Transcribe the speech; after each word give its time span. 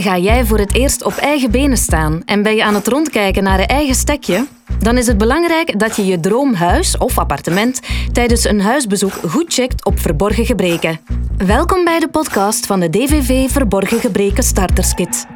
Ga 0.00 0.18
jij 0.18 0.44
voor 0.44 0.58
het 0.58 0.74
eerst 0.74 1.04
op 1.04 1.12
eigen 1.12 1.50
benen 1.50 1.76
staan 1.76 2.22
en 2.24 2.42
ben 2.42 2.54
je 2.54 2.64
aan 2.64 2.74
het 2.74 2.88
rondkijken 2.88 3.42
naar 3.42 3.58
een 3.58 3.66
eigen 3.66 3.94
stekje? 3.94 4.46
Dan 4.78 4.98
is 4.98 5.06
het 5.06 5.18
belangrijk 5.18 5.78
dat 5.78 5.96
je 5.96 6.06
je 6.06 6.20
droomhuis 6.20 6.98
of 6.98 7.18
appartement 7.18 7.80
tijdens 8.12 8.44
een 8.44 8.60
huisbezoek 8.60 9.12
goed 9.12 9.54
checkt 9.54 9.84
op 9.84 9.98
verborgen 9.98 10.46
gebreken. 10.46 11.00
Welkom 11.36 11.84
bij 11.84 11.98
de 11.98 12.08
podcast 12.08 12.66
van 12.66 12.80
de 12.80 12.90
DVV 12.90 13.50
Verborgen 13.50 14.00
Gebreken 14.00 14.42
Starterskit. 14.42 15.26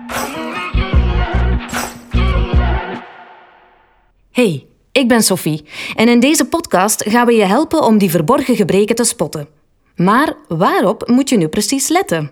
Hey, 4.31 4.67
ik 4.93 5.09
ben 5.09 5.23
Sophie 5.23 5.65
en 5.95 6.09
in 6.09 6.21
deze 6.21 6.45
podcast 6.45 7.05
gaan 7.09 7.27
we 7.27 7.33
je 7.33 7.45
helpen 7.45 7.83
om 7.83 7.99
die 7.99 8.11
verborgen 8.11 8.57
gebreken 8.57 8.95
te 8.95 9.05
spotten. 9.05 9.49
Maar 9.97 10.35
waarop 10.49 11.09
moet 11.09 11.29
je 11.29 11.37
nu 11.37 11.49
precies 11.49 11.89
letten? 11.89 12.31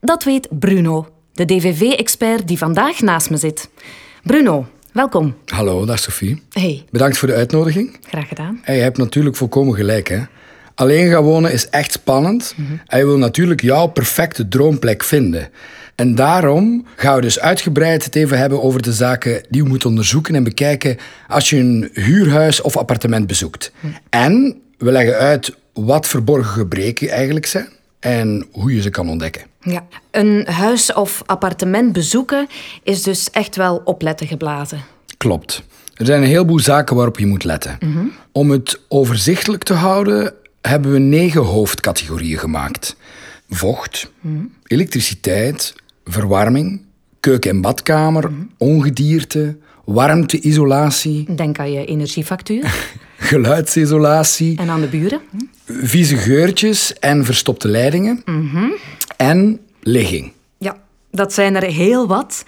Dat 0.00 0.24
weet 0.24 0.48
Bruno, 0.58 1.06
de 1.34 1.44
DVV-expert 1.44 2.48
die 2.48 2.58
vandaag 2.58 3.00
naast 3.00 3.30
me 3.30 3.36
zit. 3.36 3.68
Bruno, 4.22 4.66
welkom. 4.92 5.34
Hallo, 5.46 5.84
dag 5.84 5.98
Sophie. 5.98 6.42
Hey, 6.50 6.84
Bedankt 6.90 7.18
voor 7.18 7.28
de 7.28 7.34
uitnodiging. 7.34 7.98
graag 8.08 8.28
gedaan. 8.28 8.60
En 8.64 8.74
je 8.74 8.80
hebt 8.82 8.96
natuurlijk 8.98 9.36
volkomen 9.36 9.74
gelijk. 9.74 10.08
Hè? 10.08 10.18
Alleen 10.74 11.10
gaan 11.10 11.22
wonen 11.22 11.52
is 11.52 11.68
echt 11.68 11.92
spannend. 11.92 12.54
En 12.86 12.98
je 12.98 13.06
wil 13.06 13.18
natuurlijk 13.18 13.60
jouw 13.62 13.86
perfecte 13.86 14.48
droomplek 14.48 15.04
vinden. 15.04 15.48
En 15.94 16.14
daarom 16.14 16.86
gaan 16.96 17.14
we 17.14 17.20
dus 17.20 17.40
uitgebreid 17.40 18.04
het 18.04 18.14
even 18.16 18.38
hebben 18.38 18.62
over 18.62 18.82
de 18.82 18.92
zaken 18.92 19.46
die 19.48 19.62
we 19.62 19.68
moeten 19.68 19.88
onderzoeken 19.88 20.34
en 20.34 20.44
bekijken 20.44 20.96
als 21.28 21.50
je 21.50 21.56
een 21.56 21.90
huurhuis 21.92 22.60
of 22.60 22.76
appartement 22.76 23.26
bezoekt. 23.26 23.72
En 24.10 24.60
we 24.78 24.90
leggen 24.92 25.14
uit 25.18 25.54
wat 25.72 26.06
verborgen 26.06 26.52
gebreken 26.52 27.08
eigenlijk 27.08 27.46
zijn 27.46 27.68
en 28.00 28.46
hoe 28.52 28.74
je 28.74 28.82
ze 28.82 28.90
kan 28.90 29.08
ontdekken. 29.08 29.42
Ja. 29.64 29.86
Een 30.10 30.46
huis 30.46 30.92
of 30.92 31.22
appartement 31.26 31.92
bezoeken 31.92 32.46
is 32.82 33.02
dus 33.02 33.30
echt 33.30 33.56
wel 33.56 33.80
opletten 33.84 34.26
geblazen. 34.26 34.80
Klopt. 35.16 35.62
Er 35.94 36.06
zijn 36.06 36.22
een 36.22 36.28
heleboel 36.28 36.60
zaken 36.60 36.96
waarop 36.96 37.18
je 37.18 37.26
moet 37.26 37.44
letten. 37.44 37.78
Om 38.32 38.50
het 38.50 38.80
overzichtelijk 38.88 39.62
te 39.62 39.74
houden, 39.74 40.32
hebben 40.60 40.92
we 40.92 40.98
negen 40.98 41.40
hoofdcategorieën 41.42 42.38
gemaakt: 42.38 42.96
vocht, 43.50 44.10
elektriciteit, 44.66 45.74
verwarming, 46.04 46.80
keuken- 47.20 47.50
en 47.50 47.60
badkamer, 47.60 48.30
ongedierte, 48.58 49.56
warmteisolatie, 49.84 51.34
Denk 51.34 51.58
aan 51.58 51.72
je 51.72 51.84
energiefactuur 51.84 52.74
geluidsisolatie, 53.18 54.58
en 54.58 54.68
aan 54.68 54.80
de 54.80 54.86
buren. 54.86 55.20
vieze 55.66 56.16
geurtjes 56.16 56.92
en 56.98 57.24
verstopte 57.24 57.68
leidingen 57.68 58.22
en 59.16 59.60
ligging. 59.80 60.32
Ja, 60.58 60.76
dat 61.10 61.32
zijn 61.32 61.56
er 61.56 61.62
heel 61.72 62.06
wat. 62.06 62.44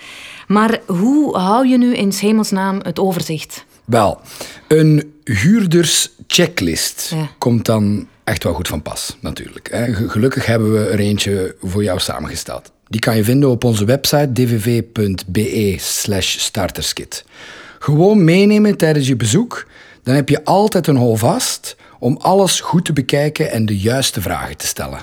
Maar 0.46 0.80
hoe 0.86 1.36
hou 1.38 1.66
je 1.68 1.78
nu 1.78 1.94
in 1.94 2.12
hemelsnaam 2.18 2.78
het 2.82 2.98
overzicht? 2.98 3.64
Wel, 3.84 4.20
een 4.68 5.12
huurderschecklist 5.24 7.10
Ja. 7.14 7.28
komt 7.38 7.64
dan 7.64 8.08
echt 8.24 8.42
wel 8.42 8.52
goed 8.54 8.68
van 8.68 8.82
pas, 8.82 9.16
natuurlijk. 9.20 9.70
Gelukkig 10.06 10.46
hebben 10.46 10.72
we 10.72 10.86
er 10.88 10.98
eentje 10.98 11.56
voor 11.62 11.82
jou 11.82 11.98
samengesteld. 12.00 12.70
Die 12.88 13.00
kan 13.00 13.16
je 13.16 13.24
vinden 13.24 13.50
op 13.50 13.64
onze 13.64 13.84
website 13.84 14.32
dvv.be 14.32 15.74
slash 15.78 16.36
starterskit. 16.38 17.24
Gewoon 17.78 18.24
meenemen 18.24 18.76
tijdens 18.76 19.06
je 19.08 19.16
bezoek, 19.16 19.66
dan 20.02 20.14
heb 20.14 20.28
je 20.28 20.44
altijd 20.44 20.86
een 20.86 20.96
houvast 20.96 21.76
om 21.98 22.16
alles 22.20 22.60
goed 22.60 22.84
te 22.84 22.92
bekijken 22.92 23.50
en 23.50 23.66
de 23.66 23.78
juiste 23.78 24.20
vragen 24.20 24.56
te 24.56 24.66
stellen. 24.66 25.00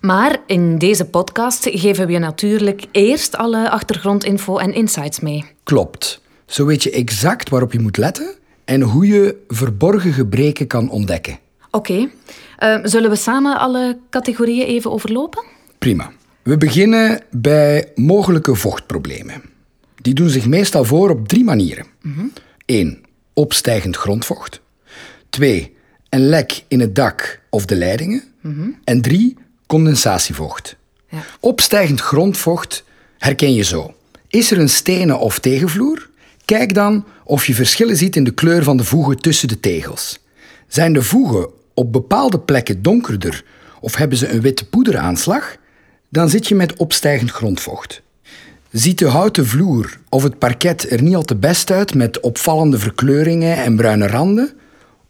Maar 0.00 0.36
in 0.46 0.78
deze 0.78 1.04
podcast 1.04 1.68
geven 1.72 2.06
we 2.06 2.12
je 2.12 2.18
natuurlijk 2.18 2.84
eerst 2.92 3.36
alle 3.36 3.70
achtergrondinfo 3.70 4.58
en 4.58 4.74
insights 4.74 5.20
mee. 5.20 5.44
Klopt. 5.62 6.20
Zo 6.46 6.64
weet 6.64 6.82
je 6.82 6.90
exact 6.90 7.48
waarop 7.48 7.72
je 7.72 7.78
moet 7.78 7.96
letten 7.96 8.34
en 8.64 8.80
hoe 8.80 9.06
je 9.06 9.36
verborgen 9.48 10.12
gebreken 10.12 10.66
kan 10.66 10.90
ontdekken. 10.90 11.38
Oké, 11.70 12.08
eh, 12.56 12.78
zullen 12.82 13.10
we 13.10 13.16
samen 13.16 13.58
alle 13.58 13.98
categorieën 14.10 14.66
even 14.66 14.92
overlopen? 14.92 15.44
Prima. 15.78 16.12
We 16.42 16.56
beginnen 16.56 17.22
bij 17.30 17.92
mogelijke 17.94 18.54
vochtproblemen. 18.54 19.42
Die 20.02 20.14
doen 20.14 20.28
zich 20.28 20.46
meestal 20.46 20.84
voor 20.84 21.10
op 21.10 21.28
drie 21.28 21.44
manieren. 21.44 21.86
1. 22.64 23.02
Opstijgend 23.32 23.96
grondvocht. 23.96 24.60
2. 25.30 25.75
Een 26.08 26.28
lek 26.28 26.64
in 26.68 26.80
het 26.80 26.94
dak 26.94 27.40
of 27.50 27.66
de 27.66 27.76
leidingen. 27.76 28.22
En 28.84 29.00
3. 29.00 29.36
Condensatievocht. 29.66 30.76
Ja. 31.10 31.24
Opstijgend 31.40 32.00
grondvocht 32.00 32.84
herken 33.18 33.54
je 33.54 33.62
zo. 33.62 33.94
Is 34.28 34.50
er 34.50 34.58
een 34.58 34.68
stenen 34.68 35.18
of 35.18 35.38
tegenvloer? 35.38 36.08
Kijk 36.44 36.74
dan 36.74 37.04
of 37.24 37.46
je 37.46 37.54
verschillen 37.54 37.96
ziet 37.96 38.16
in 38.16 38.24
de 38.24 38.34
kleur 38.34 38.62
van 38.62 38.76
de 38.76 38.84
voegen 38.84 39.16
tussen 39.16 39.48
de 39.48 39.60
tegels. 39.60 40.18
Zijn 40.68 40.92
de 40.92 41.02
voegen 41.02 41.48
op 41.74 41.92
bepaalde 41.92 42.38
plekken 42.38 42.82
donkerder 42.82 43.44
of 43.80 43.96
hebben 43.96 44.18
ze 44.18 44.28
een 44.28 44.40
witte 44.40 44.68
poederaanslag? 44.68 45.56
Dan 46.08 46.28
zit 46.28 46.48
je 46.48 46.54
met 46.54 46.76
opstijgend 46.76 47.30
grondvocht. 47.30 48.02
Ziet 48.70 48.98
de 48.98 49.08
houten 49.08 49.46
vloer 49.46 49.98
of 50.08 50.22
het 50.22 50.38
parket 50.38 50.90
er 50.90 51.02
niet 51.02 51.14
al 51.14 51.22
te 51.22 51.36
best 51.36 51.70
uit 51.70 51.94
met 51.94 52.20
opvallende 52.20 52.78
verkleuringen 52.78 53.56
en 53.56 53.76
bruine 53.76 54.06
randen? 54.06 54.52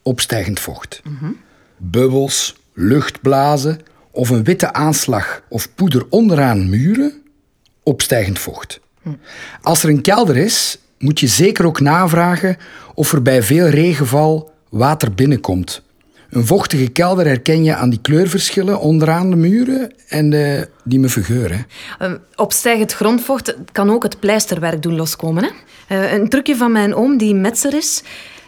Opstijgend 0.06 0.60
vocht. 0.60 1.02
Bubbels, 1.76 2.56
luchtblazen 2.72 3.80
of 4.10 4.28
een 4.28 4.44
witte 4.44 4.72
aanslag 4.72 5.42
of 5.48 5.74
poeder 5.74 6.06
onderaan 6.10 6.68
muren? 6.68 7.22
Opstijgend 7.82 8.38
vocht. 8.38 8.80
Als 9.62 9.82
er 9.82 9.88
een 9.88 10.00
kelder 10.00 10.36
is, 10.36 10.78
moet 10.98 11.20
je 11.20 11.26
zeker 11.26 11.66
ook 11.66 11.80
navragen 11.80 12.56
of 12.94 13.12
er 13.12 13.22
bij 13.22 13.42
veel 13.42 13.66
regenval 13.66 14.50
water 14.68 15.14
binnenkomt. 15.14 15.82
Een 16.30 16.46
vochtige 16.46 16.88
kelder 16.88 17.26
herken 17.26 17.64
je 17.64 17.74
aan 17.74 17.90
die 17.90 18.00
kleurverschillen 18.00 18.80
onderaan 18.80 19.30
de 19.30 19.36
muren 19.36 19.92
en 20.08 20.30
de, 20.30 20.68
die 20.84 20.98
me 20.98 21.08
vergeuren. 21.08 21.66
Uh, 22.02 22.12
opstijgend 22.34 22.92
grondvocht 22.92 23.54
kan 23.72 23.90
ook 23.90 24.02
het 24.02 24.20
pleisterwerk 24.20 24.82
doen 24.82 24.96
loskomen. 24.96 25.44
Hè? 25.44 25.50
Eh, 25.88 26.12
een 26.12 26.28
trucje 26.28 26.56
van 26.56 26.72
mijn 26.72 26.94
oom, 26.94 27.18
die 27.18 27.34
metser 27.34 27.74
is, 27.74 28.02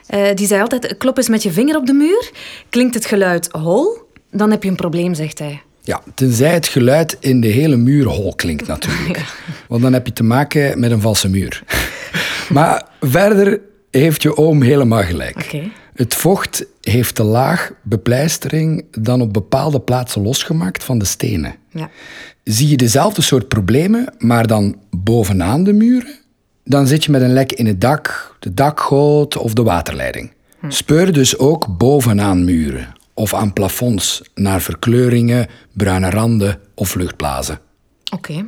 eh, 0.09 0.35
die 0.35 0.47
zei 0.47 0.61
altijd... 0.61 0.97
Klop 0.97 1.17
eens 1.17 1.29
met 1.29 1.43
je 1.43 1.53
vinger 1.53 1.77
op 1.77 1.87
de 1.87 1.93
muur. 1.93 2.31
Klinkt 2.69 2.95
het 2.95 3.07
geluid 3.07 3.49
hol, 3.51 3.99
dan 4.31 4.51
heb 4.51 4.63
je 4.63 4.69
een 4.69 4.77
probleem, 4.77 5.15
zegt 5.15 5.39
hij. 5.39 5.63
Ja, 5.83 6.03
tenzij 6.15 6.55
het 6.55 6.69
geluid 6.69 7.17
in 7.21 7.41
de 7.41 7.49
hele 7.49 7.77
muur 7.77 8.07
hol 8.07 8.35
klinkt 8.35 8.67
natuurlijk. 8.75 9.25
Want 9.69 9.83
dan 9.83 9.93
heb 9.93 10.07
je 10.07 10.13
te 10.13 10.23
maken 10.23 10.81
met 10.81 10.91
een 10.91 11.01
valse 11.01 11.29
muur. 11.29 11.63
maar 12.49 12.89
verder 13.01 13.61
heeft 13.91 14.23
je 14.23 14.37
oom 14.37 14.63
helemaal 14.63 15.03
gelijk. 15.03 15.71
Het 15.95 16.15
vocht 16.15 16.65
heeft 16.81 17.17
de 17.17 17.23
laag 17.23 17.73
bepleistering 17.83 18.85
dan 18.91 19.21
op 19.21 19.33
bepaalde 19.33 19.81
plaatsen 19.81 20.23
losgemaakt 20.23 20.85
van 20.85 20.99
de 20.99 21.05
stenen. 21.05 21.55
Ja. 21.71 21.91
Zie 22.45 22.69
je 22.69 22.77
dezelfde 22.77 23.23
soort 23.23 23.49
problemen, 23.49 24.15
maar 24.19 24.47
dan 24.47 24.77
bovenaan 24.91 25.65
de 25.65 25.73
muren? 25.73 26.19
Dan 26.69 26.87
zit 26.87 27.05
je 27.05 27.11
met 27.11 27.23
een 27.23 27.33
lek 27.33 27.53
in 27.53 27.67
het 27.67 27.81
dak, 27.81 28.35
de 28.39 28.55
dakgoot 28.55 29.37
of 29.37 29.53
de 29.53 29.63
waterleiding. 29.63 30.33
Speur 30.69 31.13
dus 31.13 31.39
ook 31.39 31.79
bovenaan 31.79 32.45
muren 32.45 32.93
of 33.15 33.35
aan 33.35 33.53
plafonds 33.53 34.23
naar 34.35 34.61
verkleuringen, 34.61 35.47
bruine 35.73 36.11
randen 36.11 36.61
of 36.75 36.95
luchtblazen. 36.95 37.59
Oké. 38.15 38.47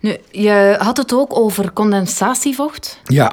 Nu, 0.00 0.16
je 0.30 0.76
had 0.78 0.96
het 0.96 1.12
ook 1.12 1.38
over 1.38 1.72
condensatievocht. 1.72 3.00
Ja, 3.04 3.32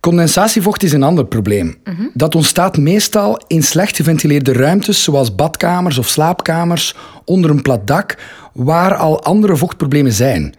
condensatievocht 0.00 0.82
is 0.82 0.92
een 0.92 1.02
ander 1.02 1.24
probleem. 1.24 1.78
Dat 2.14 2.34
ontstaat 2.34 2.76
meestal 2.76 3.40
in 3.46 3.62
slecht 3.62 3.96
geventileerde 3.96 4.52
ruimtes, 4.52 5.02
zoals 5.02 5.34
badkamers 5.34 5.98
of 5.98 6.08
slaapkamers, 6.08 6.94
onder 7.24 7.50
een 7.50 7.62
plat 7.62 7.86
dak, 7.86 8.16
waar 8.52 8.94
al 8.94 9.22
andere 9.22 9.56
vochtproblemen 9.56 10.12
zijn. 10.12 10.54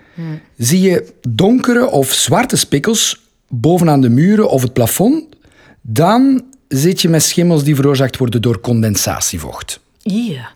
Zie 0.58 0.82
je 0.82 1.14
donkere 1.30 1.90
of 1.90 2.12
zwarte 2.12 2.58
spikkels 2.58 3.30
bovenaan 3.48 4.02
de 4.02 4.10
muren 4.10 4.50
of 4.50 4.62
het 4.62 4.74
plafond, 4.74 5.24
dan 5.82 6.44
zit 6.68 7.02
je 7.02 7.10
met 7.10 7.24
schimmels 7.24 7.64
die 7.64 7.76
veroorzaakt 7.76 8.18
worden 8.18 8.42
door 8.42 8.60
condensatievocht. 8.60 9.80
Ja. 9.98 10.50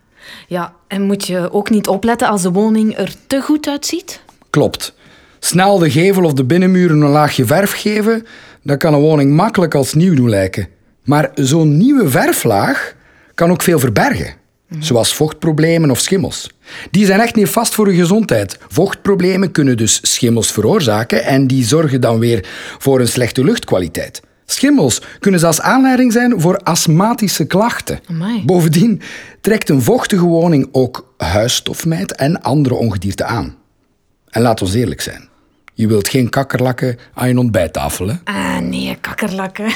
Ja, 0.48 0.72
en 0.88 1.02
moet 1.02 1.26
je 1.26 1.52
ook 1.52 1.70
niet 1.70 1.88
opletten 1.88 2.28
als 2.28 2.42
de 2.42 2.50
woning 2.50 2.98
er 2.98 3.14
te 3.26 3.40
goed 3.40 3.68
uitziet? 3.68 4.20
Klopt. 4.50 4.94
Snel 5.38 5.78
de 5.78 5.90
gevel 5.90 6.24
of 6.24 6.32
de 6.32 6.44
binnenmuren 6.44 7.00
een 7.00 7.10
laagje 7.10 7.44
verf 7.44 7.72
geven, 7.72 8.26
dan 8.62 8.78
kan 8.78 8.94
een 8.94 9.00
woning 9.00 9.32
makkelijk 9.32 9.74
als 9.74 9.94
nieuw 9.94 10.14
doen 10.14 10.28
lijken. 10.28 10.68
Maar 11.04 11.30
zo'n 11.34 11.76
nieuwe 11.76 12.08
verflaag 12.08 12.94
kan 13.34 13.50
ook 13.50 13.62
veel 13.62 13.78
verbergen. 13.78 14.34
Zoals 14.78 15.14
vochtproblemen 15.14 15.90
of 15.90 16.00
schimmels. 16.00 16.50
Die 16.90 17.06
zijn 17.06 17.20
echt 17.20 17.34
niet 17.34 17.48
vast 17.48 17.74
voor 17.74 17.92
je 17.92 17.98
gezondheid. 17.98 18.58
Vochtproblemen 18.68 19.50
kunnen 19.50 19.76
dus 19.76 19.98
schimmels 20.02 20.52
veroorzaken 20.52 21.24
en 21.24 21.46
die 21.46 21.64
zorgen 21.64 22.00
dan 22.00 22.18
weer 22.18 22.48
voor 22.78 23.00
een 23.00 23.08
slechte 23.08 23.44
luchtkwaliteit. 23.44 24.22
Schimmels 24.46 25.02
kunnen 25.18 25.40
zelfs 25.40 25.60
aanleiding 25.60 26.12
zijn 26.12 26.40
voor 26.40 26.56
astmatische 26.56 27.44
klachten. 27.46 28.00
Amai. 28.08 28.42
Bovendien 28.44 29.00
trekt 29.40 29.68
een 29.68 29.82
vochtige 29.82 30.24
woning 30.24 30.68
ook 30.72 31.14
huisstofmijt 31.16 32.14
en 32.14 32.42
andere 32.42 32.74
ongedierte 32.74 33.24
aan. 33.24 33.56
En 34.28 34.42
laat 34.42 34.62
ons 34.62 34.74
eerlijk 34.74 35.00
zijn. 35.00 35.28
Je 35.78 35.86
wilt 35.86 36.08
geen 36.08 36.28
kakkerlakken 36.28 36.98
aan 37.14 37.28
je 37.28 37.38
ontbijttafel, 37.38 38.08
hè? 38.08 38.14
Ah, 38.24 38.58
nee, 38.58 38.96
kakkerlakken. 39.00 39.72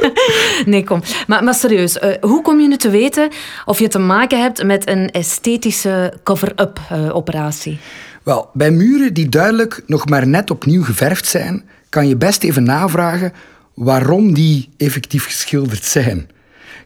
nee, 0.72 0.84
kom. 0.84 1.02
Maar, 1.26 1.44
maar 1.44 1.54
serieus, 1.54 1.96
uh, 1.96 2.10
hoe 2.20 2.42
kom 2.42 2.60
je 2.60 2.68
nu 2.68 2.76
te 2.76 2.90
weten 2.90 3.30
of 3.64 3.78
je 3.78 3.88
te 3.88 3.98
maken 3.98 4.40
hebt 4.40 4.64
met 4.64 4.88
een 4.88 5.10
esthetische 5.10 6.14
cover-up 6.22 6.80
uh, 6.92 7.16
operatie? 7.16 7.78
Wel, 8.22 8.50
bij 8.52 8.70
muren 8.70 9.14
die 9.14 9.28
duidelijk 9.28 9.82
nog 9.86 10.08
maar 10.08 10.26
net 10.26 10.50
opnieuw 10.50 10.82
geverfd 10.82 11.26
zijn, 11.26 11.64
kan 11.88 12.08
je 12.08 12.16
best 12.16 12.42
even 12.42 12.62
navragen 12.62 13.32
waarom 13.74 14.34
die 14.34 14.68
effectief 14.76 15.24
geschilderd 15.24 15.84
zijn. 15.84 16.28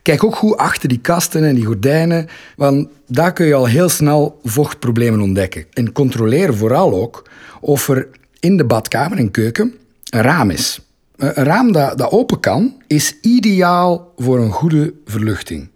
Kijk 0.02 0.25
ook 0.25 0.37
goed 0.37 0.56
achter 0.56 0.88
die 0.88 1.00
kasten 1.00 1.44
en 1.44 1.54
die 1.54 1.64
gordijnen, 1.64 2.28
want 2.56 2.88
daar 3.06 3.32
kun 3.32 3.46
je 3.46 3.54
al 3.54 3.66
heel 3.66 3.88
snel 3.88 4.40
vochtproblemen 4.44 5.20
ontdekken. 5.20 5.64
En 5.72 5.92
controleer 5.92 6.54
vooral 6.54 6.94
ook 6.94 7.28
of 7.60 7.88
er 7.88 8.08
in 8.41 8.56
de 8.56 8.65
badkamer 8.65 9.19
en 9.19 9.31
keuken 9.31 9.75
een 10.11 10.23
raam 10.23 10.50
is. 10.50 10.81
Een 11.17 11.44
raam 11.44 11.73
dat, 11.73 11.99
dat 11.99 12.11
open 12.11 12.41
kan, 12.41 12.75
is 12.87 13.17
ideaal 13.21 14.12
voor 14.17 14.38
een 14.38 14.50
goede 14.50 14.94
verluchting. 15.05 15.69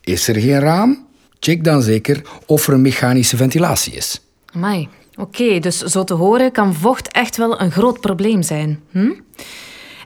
Is 0.00 0.28
er 0.28 0.40
geen 0.40 0.58
raam? 0.58 1.06
Check 1.38 1.64
dan 1.64 1.82
zeker 1.82 2.22
of 2.46 2.66
er 2.66 2.74
een 2.74 2.82
mechanische 2.82 3.36
ventilatie 3.36 3.92
is. 3.92 4.20
Amai, 4.54 4.88
oké, 5.16 5.58
dus 5.58 5.78
zo 5.78 6.04
te 6.04 6.14
horen 6.14 6.52
kan 6.52 6.74
vocht 6.74 7.12
echt 7.12 7.36
wel 7.36 7.60
een 7.60 7.70
groot 7.70 8.00
probleem 8.00 8.42
zijn. 8.42 8.80
Hm? 8.90 9.10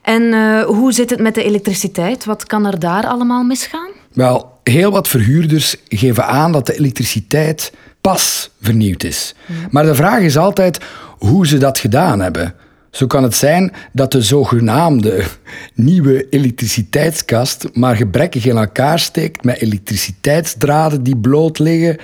En 0.02 0.22
uh, 0.22 0.62
hoe 0.64 0.92
zit 0.92 1.10
het 1.10 1.20
met 1.20 1.34
de 1.34 1.42
elektriciteit? 1.42 2.24
Wat 2.24 2.46
kan 2.46 2.66
er 2.66 2.78
daar 2.78 3.06
allemaal 3.06 3.42
misgaan? 3.42 3.90
Wel, 4.12 4.58
heel 4.62 4.90
wat 4.90 5.08
verhuurders 5.08 5.76
geven 5.88 6.26
aan 6.26 6.52
dat 6.52 6.66
de 6.66 6.78
elektriciteit 6.78 7.72
pas 8.10 8.50
vernieuwd 8.60 9.04
is. 9.04 9.34
Maar 9.70 9.84
de 9.84 9.94
vraag 9.94 10.20
is 10.20 10.36
altijd 10.36 10.80
hoe 11.18 11.46
ze 11.46 11.58
dat 11.58 11.78
gedaan 11.78 12.20
hebben. 12.20 12.54
Zo 12.90 13.06
kan 13.06 13.22
het 13.22 13.34
zijn 13.34 13.72
dat 13.92 14.12
de 14.12 14.22
zogenaamde 14.22 15.24
nieuwe 15.74 16.26
elektriciteitskast 16.30 17.68
maar 17.72 17.96
gebrekkig 17.96 18.46
in 18.46 18.56
elkaar 18.56 18.98
steekt 18.98 19.44
met 19.44 19.60
elektriciteitsdraden 19.60 21.02
die 21.02 21.16
bloot 21.16 21.58
liggen. 21.58 21.96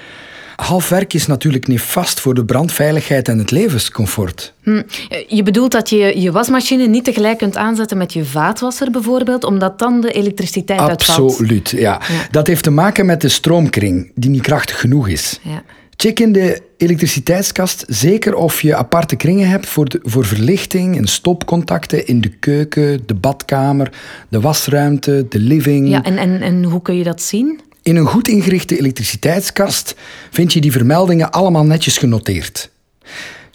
Halfwerk 0.57 1.15
is 1.15 1.27
natuurlijk 1.27 1.67
niet 1.67 1.81
vast 1.81 2.21
voor 2.21 2.35
de 2.35 2.45
brandveiligheid 2.45 3.29
en 3.29 3.39
het 3.39 3.51
levenscomfort. 3.51 4.53
Hm. 4.63 4.83
Je 5.29 5.43
bedoelt 5.43 5.73
dat 5.73 5.91
je 5.91 6.21
je 6.21 6.33
wasmachine 6.33 6.87
niet 6.87 7.05
tegelijk 7.05 7.39
kunt 7.39 7.57
aanzetten 7.57 7.97
met 7.97 8.13
je 8.13 8.25
vaatwasser 8.25 8.91
bijvoorbeeld, 8.91 9.45
omdat 9.45 9.79
dan 9.79 10.01
de 10.01 10.13
elektriciteit 10.13 10.81
uitvalt? 10.81 11.31
Absoluut, 11.31 11.71
ja. 11.71 11.79
ja. 11.79 12.27
Dat 12.31 12.47
heeft 12.47 12.63
te 12.63 12.71
maken 12.71 13.07
met 13.07 13.21
de 13.21 13.29
stroomkring, 13.29 14.13
die 14.15 14.31
niet 14.31 14.43
krachtig 14.43 14.81
genoeg 14.81 15.09
is. 15.09 15.41
Ja. 15.43 15.63
Check 16.05 16.21
in 16.21 16.33
de 16.33 16.63
elektriciteitskast 16.77 17.85
zeker 17.89 18.35
of 18.35 18.63
je 18.63 18.75
aparte 18.75 19.17
kringen 19.17 19.49
hebt 19.49 19.67
voor, 19.67 19.89
de, 19.89 20.01
voor 20.03 20.25
verlichting 20.25 20.97
en 20.97 21.07
stopcontacten 21.07 22.07
in 22.07 22.21
de 22.21 22.29
keuken, 22.29 23.03
de 23.07 23.15
badkamer, 23.15 23.93
de 24.29 24.41
wasruimte, 24.41 25.27
de 25.29 25.39
living. 25.39 25.89
Ja, 25.89 26.03
en, 26.03 26.17
en, 26.17 26.43
en 26.43 26.65
hoe 26.65 26.83
kun 26.83 26.97
je 26.97 27.05
dat 27.05 27.23
zien? 27.23 27.61
In 27.83 27.97
een 27.97 28.07
goed 28.07 28.29
ingerichte 28.29 28.79
elektriciteitskast 28.79 29.95
vind 30.31 30.53
je 30.53 30.61
die 30.61 30.73
vermeldingen 30.73 31.31
allemaal 31.31 31.65
netjes 31.65 31.99
genoteerd. 31.99 32.71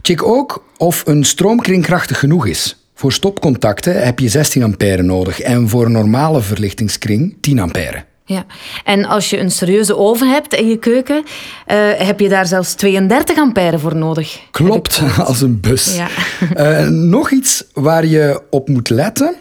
Check 0.01 0.23
ook 0.23 0.65
of 0.77 1.03
een 1.05 1.23
stroomkring 1.23 1.83
krachtig 1.83 2.19
genoeg 2.19 2.47
is. 2.47 2.77
Voor 2.93 3.13
stopcontacten 3.13 4.05
heb 4.05 4.19
je 4.19 4.29
16 4.29 4.63
ampère 4.63 5.01
nodig 5.01 5.39
en 5.39 5.69
voor 5.69 5.85
een 5.85 5.91
normale 5.91 6.41
verlichtingskring 6.41 7.37
10 7.41 7.59
ampère. 7.59 8.03
Ja, 8.29 8.45
en 8.83 9.05
als 9.05 9.29
je 9.29 9.39
een 9.39 9.51
serieuze 9.51 9.97
oven 9.97 10.29
hebt 10.31 10.53
in 10.53 10.67
je 10.67 10.77
keuken, 10.77 11.15
uh, 11.15 11.91
heb 11.97 12.19
je 12.19 12.29
daar 12.29 12.45
zelfs 12.45 12.73
32 12.73 13.37
ampère 13.37 13.79
voor 13.79 13.95
nodig. 13.95 14.39
Klopt, 14.51 15.01
als 15.17 15.41
een 15.41 15.59
bus. 15.59 15.95
Ja. 15.95 16.07
uh, 16.81 16.87
nog 17.15 17.31
iets 17.31 17.65
waar 17.73 18.05
je 18.05 18.41
op 18.49 18.67
moet 18.67 18.89
letten. 18.89 19.35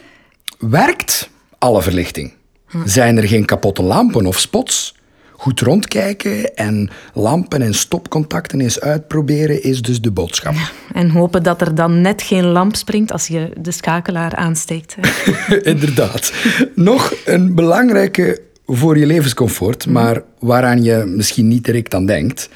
Werkt 0.59 1.29
alle 1.57 1.81
verlichting? 1.81 2.33
Hm. 2.67 2.77
Zijn 2.85 3.17
er 3.17 3.27
geen 3.27 3.45
kapotte 3.45 3.83
lampen 3.83 4.25
of 4.25 4.39
spots? 4.39 4.95
Goed 5.31 5.59
rondkijken 5.59 6.55
en 6.55 6.89
lampen 7.13 7.61
en 7.61 7.73
stopcontacten 7.73 8.61
eens 8.61 8.79
uitproberen 8.79 9.63
is 9.63 9.81
dus 9.81 10.01
de 10.01 10.11
boodschap. 10.11 10.53
Ja, 10.53 10.69
en 10.93 11.09
hopen 11.09 11.43
dat 11.43 11.61
er 11.61 11.75
dan 11.75 12.01
net 12.01 12.21
geen 12.21 12.45
lamp 12.45 12.75
springt 12.75 13.11
als 13.11 13.27
je 13.27 13.51
de 13.57 13.71
schakelaar 13.71 14.35
aansteekt. 14.35 14.95
Inderdaad. 15.61 16.33
Nog 16.75 17.13
een 17.25 17.55
belangrijke 17.55 18.47
voor 18.71 18.97
je 18.97 19.05
levenscomfort, 19.05 19.85
mhm. 19.85 19.93
maar 19.93 20.23
waaraan 20.39 20.83
je 20.83 21.03
misschien 21.15 21.47
niet 21.47 21.63
direct 21.63 21.93
aan 21.93 22.05
denkt, 22.05 22.49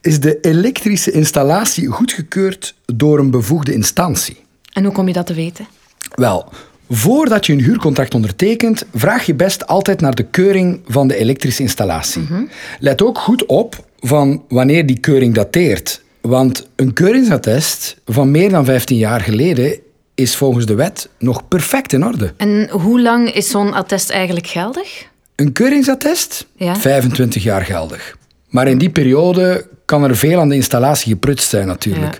is 0.00 0.20
de 0.20 0.40
elektrische 0.40 1.10
installatie 1.10 1.86
goedgekeurd 1.86 2.74
door 2.84 3.18
een 3.18 3.30
bevoegde 3.30 3.72
instantie. 3.72 4.36
En 4.72 4.84
hoe 4.84 4.92
kom 4.92 5.06
je 5.06 5.12
dat 5.12 5.26
te 5.26 5.34
weten? 5.34 5.66
Wel, 6.14 6.52
voordat 6.88 7.46
je 7.46 7.52
een 7.52 7.62
huurcontract 7.62 8.14
ondertekent, 8.14 8.84
vraag 8.94 9.26
je 9.26 9.34
best 9.34 9.66
altijd 9.66 10.00
naar 10.00 10.14
de 10.14 10.22
keuring 10.22 10.80
van 10.86 11.08
de 11.08 11.16
elektrische 11.16 11.62
installatie. 11.62 12.22
Mhm. 12.22 12.42
Let 12.80 13.02
ook 13.02 13.18
goed 13.18 13.46
op 13.46 13.84
van 14.00 14.44
wanneer 14.48 14.86
die 14.86 14.98
keuring 14.98 15.34
dateert. 15.34 16.02
Want 16.20 16.68
een 16.76 16.92
keuringsattest 16.92 17.96
van 18.04 18.30
meer 18.30 18.50
dan 18.50 18.64
15 18.64 18.96
jaar 18.96 19.20
geleden 19.20 19.78
is 20.14 20.36
volgens 20.36 20.66
de 20.66 20.74
wet 20.74 21.08
nog 21.18 21.48
perfect 21.48 21.92
in 21.92 22.04
orde. 22.04 22.32
En 22.36 22.68
hoe 22.70 23.00
lang 23.00 23.34
is 23.34 23.50
zo'n 23.50 23.72
attest 23.72 24.10
eigenlijk 24.10 24.46
geldig? 24.46 25.08
Een 25.38 25.52
keuringsattest? 25.52 26.46
Ja. 26.56 26.76
25 26.76 27.42
jaar 27.42 27.64
geldig. 27.64 28.16
Maar 28.48 28.68
in 28.68 28.78
die 28.78 28.90
periode 28.90 29.66
kan 29.84 30.04
er 30.04 30.16
veel 30.16 30.40
aan 30.40 30.48
de 30.48 30.54
installatie 30.54 31.12
geprutst 31.12 31.48
zijn 31.48 31.66
natuurlijk. 31.66 32.18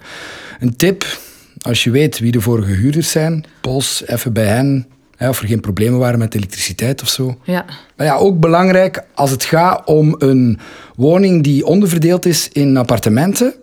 Een 0.60 0.76
tip, 0.76 1.18
als 1.60 1.84
je 1.84 1.90
weet 1.90 2.18
wie 2.18 2.32
de 2.32 2.40
vorige 2.40 2.72
huurders 2.72 3.10
zijn, 3.10 3.44
pols 3.60 4.02
even 4.06 4.32
bij 4.32 4.46
hen. 4.46 4.86
Hè, 5.16 5.28
of 5.28 5.40
er 5.40 5.48
geen 5.48 5.60
problemen 5.60 5.98
waren 5.98 6.18
met 6.18 6.34
elektriciteit 6.34 7.02
of 7.02 7.08
zo. 7.08 7.38
Ja. 7.42 7.64
Maar 7.96 8.06
ja, 8.06 8.16
ook 8.16 8.40
belangrijk 8.40 9.04
als 9.14 9.30
het 9.30 9.44
gaat 9.44 9.86
om 9.86 10.14
een 10.18 10.58
woning 10.96 11.42
die 11.42 11.66
onderverdeeld 11.66 12.26
is 12.26 12.48
in 12.52 12.76
appartementen, 12.76 13.54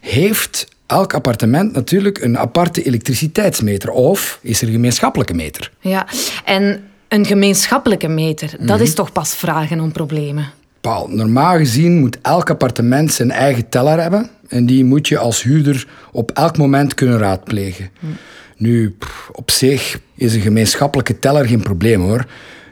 heeft 0.00 0.66
elk 0.86 1.14
appartement 1.14 1.72
natuurlijk 1.72 2.22
een 2.22 2.38
aparte 2.38 2.82
elektriciteitsmeter. 2.82 3.90
Of 3.90 4.38
is 4.42 4.60
er 4.60 4.66
een 4.66 4.72
gemeenschappelijke 4.72 5.34
meter. 5.34 5.72
Ja, 5.80 6.06
en 6.44 6.82
een 7.12 7.26
gemeenschappelijke 7.26 8.08
meter, 8.08 8.50
dat 8.60 8.80
is 8.80 8.88
mhm. 8.88 8.96
toch 8.96 9.12
pas 9.12 9.34
vragen 9.34 9.80
om 9.80 9.92
problemen? 9.92 10.50
Paul, 10.80 11.08
normaal 11.08 11.56
gezien 11.56 11.98
moet 11.98 12.18
elk 12.22 12.50
appartement 12.50 13.12
zijn 13.12 13.30
eigen 13.30 13.68
teller 13.68 14.00
hebben. 14.00 14.30
En 14.48 14.66
die 14.66 14.84
moet 14.84 15.08
je 15.08 15.18
als 15.18 15.42
huurder 15.42 15.88
op 16.12 16.30
elk 16.30 16.58
moment 16.58 16.94
kunnen 16.94 17.18
raadplegen. 17.18 17.90
Mhm. 18.00 18.12
Nu, 18.56 18.96
op 19.32 19.50
zich 19.50 20.00
is 20.14 20.34
een 20.34 20.40
gemeenschappelijke 20.40 21.18
teller 21.18 21.46
geen 21.46 21.62
probleem 21.62 22.00
hoor. 22.00 22.24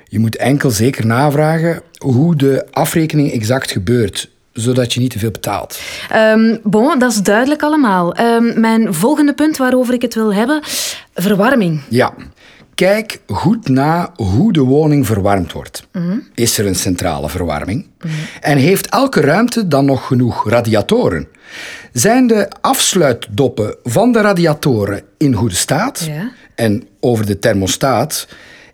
Je 0.04 0.18
moet 0.18 0.36
enkel 0.36 0.70
zeker 0.70 1.06
navragen 1.06 1.82
hoe 1.98 2.36
de 2.36 2.66
afrekening 2.70 3.32
exact 3.32 3.70
gebeurt 3.70 4.30
zodat 4.52 4.92
je 4.92 5.00
niet 5.00 5.10
te 5.10 5.18
veel 5.18 5.30
betaalt. 5.30 5.80
Um, 6.14 6.60
bon, 6.62 6.98
dat 6.98 7.12
is 7.12 7.22
duidelijk 7.22 7.62
allemaal. 7.62 8.18
Um, 8.18 8.60
mijn 8.60 8.94
volgende 8.94 9.34
punt 9.34 9.56
waarover 9.56 9.94
ik 9.94 10.02
het 10.02 10.14
wil 10.14 10.34
hebben, 10.34 10.60
verwarming. 11.14 11.80
Ja, 11.88 12.14
Kijk 12.80 13.20
goed 13.26 13.68
na 13.68 14.12
hoe 14.16 14.52
de 14.52 14.60
woning 14.60 15.06
verwarmd 15.06 15.52
wordt. 15.52 15.86
Is 16.34 16.58
er 16.58 16.66
een 16.66 16.74
centrale 16.74 17.28
verwarming? 17.28 17.86
En 18.40 18.58
heeft 18.58 18.88
elke 18.88 19.20
ruimte 19.20 19.68
dan 19.68 19.84
nog 19.84 20.06
genoeg 20.06 20.48
radiatoren? 20.48 21.28
Zijn 21.92 22.26
de 22.26 22.48
afsluitdoppen 22.60 23.76
van 23.82 24.12
de 24.12 24.20
radiatoren 24.20 25.02
in 25.18 25.34
goede 25.34 25.54
staat? 25.54 26.00
Ja. 26.06 26.32
En 26.54 26.88
over 27.00 27.26
de 27.26 27.38
thermostaat, 27.38 28.28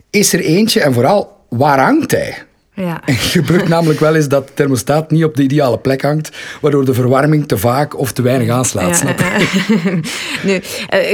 is 0.09 0.33
er 0.33 0.39
eentje 0.39 0.81
en 0.81 0.93
vooral 0.93 1.45
waar 1.49 1.79
hangt 1.79 2.11
hij? 2.11 2.46
Ja. 2.81 3.01
Het 3.05 3.15
gebeurt 3.15 3.67
namelijk 3.67 3.99
wel 3.99 4.15
eens 4.15 4.27
dat 4.27 4.47
de 4.47 4.53
thermostaat 4.53 5.11
niet 5.11 5.23
op 5.23 5.35
de 5.35 5.43
ideale 5.43 5.77
plek 5.77 6.01
hangt, 6.01 6.37
waardoor 6.61 6.85
de 6.85 6.93
verwarming 6.93 7.47
te 7.47 7.57
vaak 7.57 7.97
of 7.97 8.11
te 8.11 8.21
weinig 8.21 8.49
aanslaat. 8.49 8.97
snap 8.97 9.19
nu, 10.43 10.53
uh, 10.53 10.61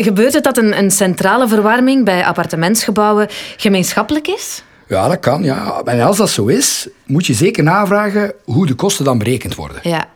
gebeurt 0.04 0.34
het 0.34 0.44
dat 0.44 0.58
een, 0.58 0.78
een 0.78 0.92
centrale 0.92 1.48
verwarming 1.48 2.06
bij 2.06 2.26
appartementsgebouwen 2.26 3.28
gemeenschappelijk 3.58 4.28
is? 4.28 4.64
Ja, 4.88 5.08
dat 5.08 5.20
kan. 5.20 5.44
Ja. 5.44 5.82
En 5.86 6.02
als 6.02 6.18
dat 6.18 6.30
zo 6.30 6.46
is, 6.46 6.88
moet 7.06 7.26
je 7.26 7.34
zeker 7.34 7.64
navragen 7.64 8.34
hoe 8.44 8.66
de 8.66 8.74
kosten 8.74 9.06
dan 9.06 9.18
berekend 9.18 9.56
worden. 9.56 9.80
Ja. 9.82 10.08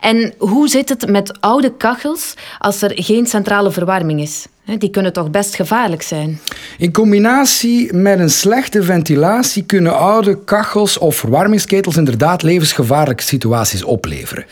En 0.00 0.34
hoe 0.38 0.68
zit 0.68 0.88
het 0.88 1.08
met 1.10 1.40
oude 1.40 1.76
kachels 1.76 2.34
als 2.58 2.82
er 2.82 2.92
geen 2.94 3.26
centrale 3.26 3.70
verwarming 3.70 4.20
is? 4.20 4.46
Die 4.78 4.90
kunnen 4.90 5.12
toch 5.12 5.30
best 5.30 5.54
gevaarlijk 5.54 6.02
zijn? 6.02 6.40
In 6.78 6.92
combinatie 6.92 7.92
met 7.92 8.18
een 8.18 8.30
slechte 8.30 8.82
ventilatie 8.82 9.62
kunnen 9.62 9.98
oude 9.98 10.44
kachels 10.44 10.98
of 10.98 11.16
verwarmingsketels 11.16 11.96
inderdaad 11.96 12.42
levensgevaarlijke 12.42 13.22
situaties 13.22 13.82
opleveren. 13.82 14.44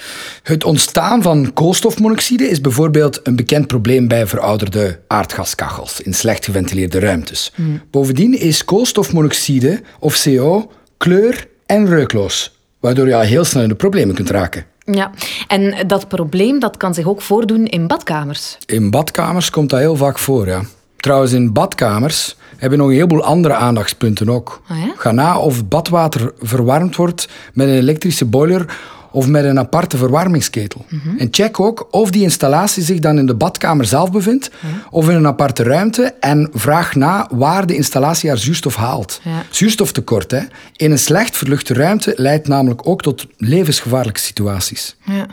Het 0.43 0.65
ontstaan 0.65 1.23
van 1.23 1.53
koolstofmonoxide 1.53 2.49
is 2.49 2.61
bijvoorbeeld 2.61 3.21
een 3.23 3.37
bekend 3.37 3.67
probleem 3.67 4.09
bij 4.09 4.27
verouderde 4.27 4.99
aardgaskachels 5.07 6.01
in 6.01 6.15
slecht 6.15 6.45
geventileerde 6.45 6.99
ruimtes. 6.99 7.53
Hmm. 7.55 7.83
Bovendien 7.91 8.39
is 8.39 8.65
koolstofmonoxide 8.65 9.81
of 9.99 10.23
CO 10.23 10.71
kleur- 10.97 11.47
en 11.67 11.89
reukloos, 11.89 12.59
waardoor 12.81 13.07
je 13.07 13.15
al 13.15 13.21
heel 13.21 13.45
snel 13.45 13.63
in 13.63 13.69
de 13.69 13.75
problemen 13.75 14.15
kunt 14.15 14.31
raken. 14.31 14.65
Ja, 14.93 15.11
en 15.49 15.87
dat 15.87 16.09
probleem 16.09 16.59
dat 16.59 16.77
kan 16.77 16.95
zich 16.95 17.07
ook 17.07 17.23
voordoen 17.23 17.67
in 17.67 17.87
badkamers. 17.87 18.59
In 18.67 18.91
badkamers 18.91 19.51
komt 19.51 19.71
dat 19.71 19.79
heel 19.81 19.97
vaak 19.97 20.19
voor, 20.19 20.47
ja. 20.47 20.63
Trouwens, 20.97 21.33
in 21.33 21.53
badkamers 21.53 22.37
hebben 22.51 22.71
we 22.71 22.77
nog 22.77 22.87
een 22.87 22.95
heleboel 22.95 23.25
andere 23.25 23.55
aandachtspunten 23.55 24.29
ook. 24.29 24.61
Ah, 24.69 24.79
ja? 24.79 24.93
Ga 24.97 25.13
na 25.13 25.39
of 25.39 25.69
badwater 25.69 26.33
verwarmd 26.41 26.97
wordt 26.97 27.29
met 27.53 27.69
een 27.69 27.75
elektrische 27.75 28.25
boiler 28.25 28.77
of 29.17 29.27
met 29.27 29.45
een 29.45 29.59
aparte 29.59 29.97
verwarmingsketel. 29.97 30.85
Mhm. 30.89 31.19
En 31.19 31.29
check 31.31 31.61
ook 31.61 31.89
of 31.91 32.11
die 32.11 32.23
installatie 32.23 32.83
zich 32.83 32.99
dan 32.99 33.19
in 33.19 33.27
de 33.27 33.35
badkamer 33.35 33.85
zelf 33.85 34.11
bevindt 34.11 34.51
of 34.91 35.09
in 35.09 35.15
een 35.15 35.27
aparte 35.27 35.63
ruimte 35.63 36.15
en 36.21 36.51
vraag 36.53 36.95
na 36.95 37.29
waar 37.31 37.67
de 37.67 37.77
installatie 37.77 38.29
haar 38.29 38.39
zuurstof 38.39 38.77
haalt. 38.77 39.21
Ja. 39.23 39.45
Zuurstoftekort 39.51 40.31
hè, 40.31 40.41
in 40.77 40.91
een 40.91 40.99
slecht 40.99 41.37
verluchte 41.37 41.75
ruimte 41.75 42.13
leidt 42.17 42.49
namelijk 42.49 42.89
ook 42.89 43.03
tot 43.03 43.27
levensgevaarlijke 43.37 44.21
situaties. 44.21 44.97
Ja. 45.05 45.27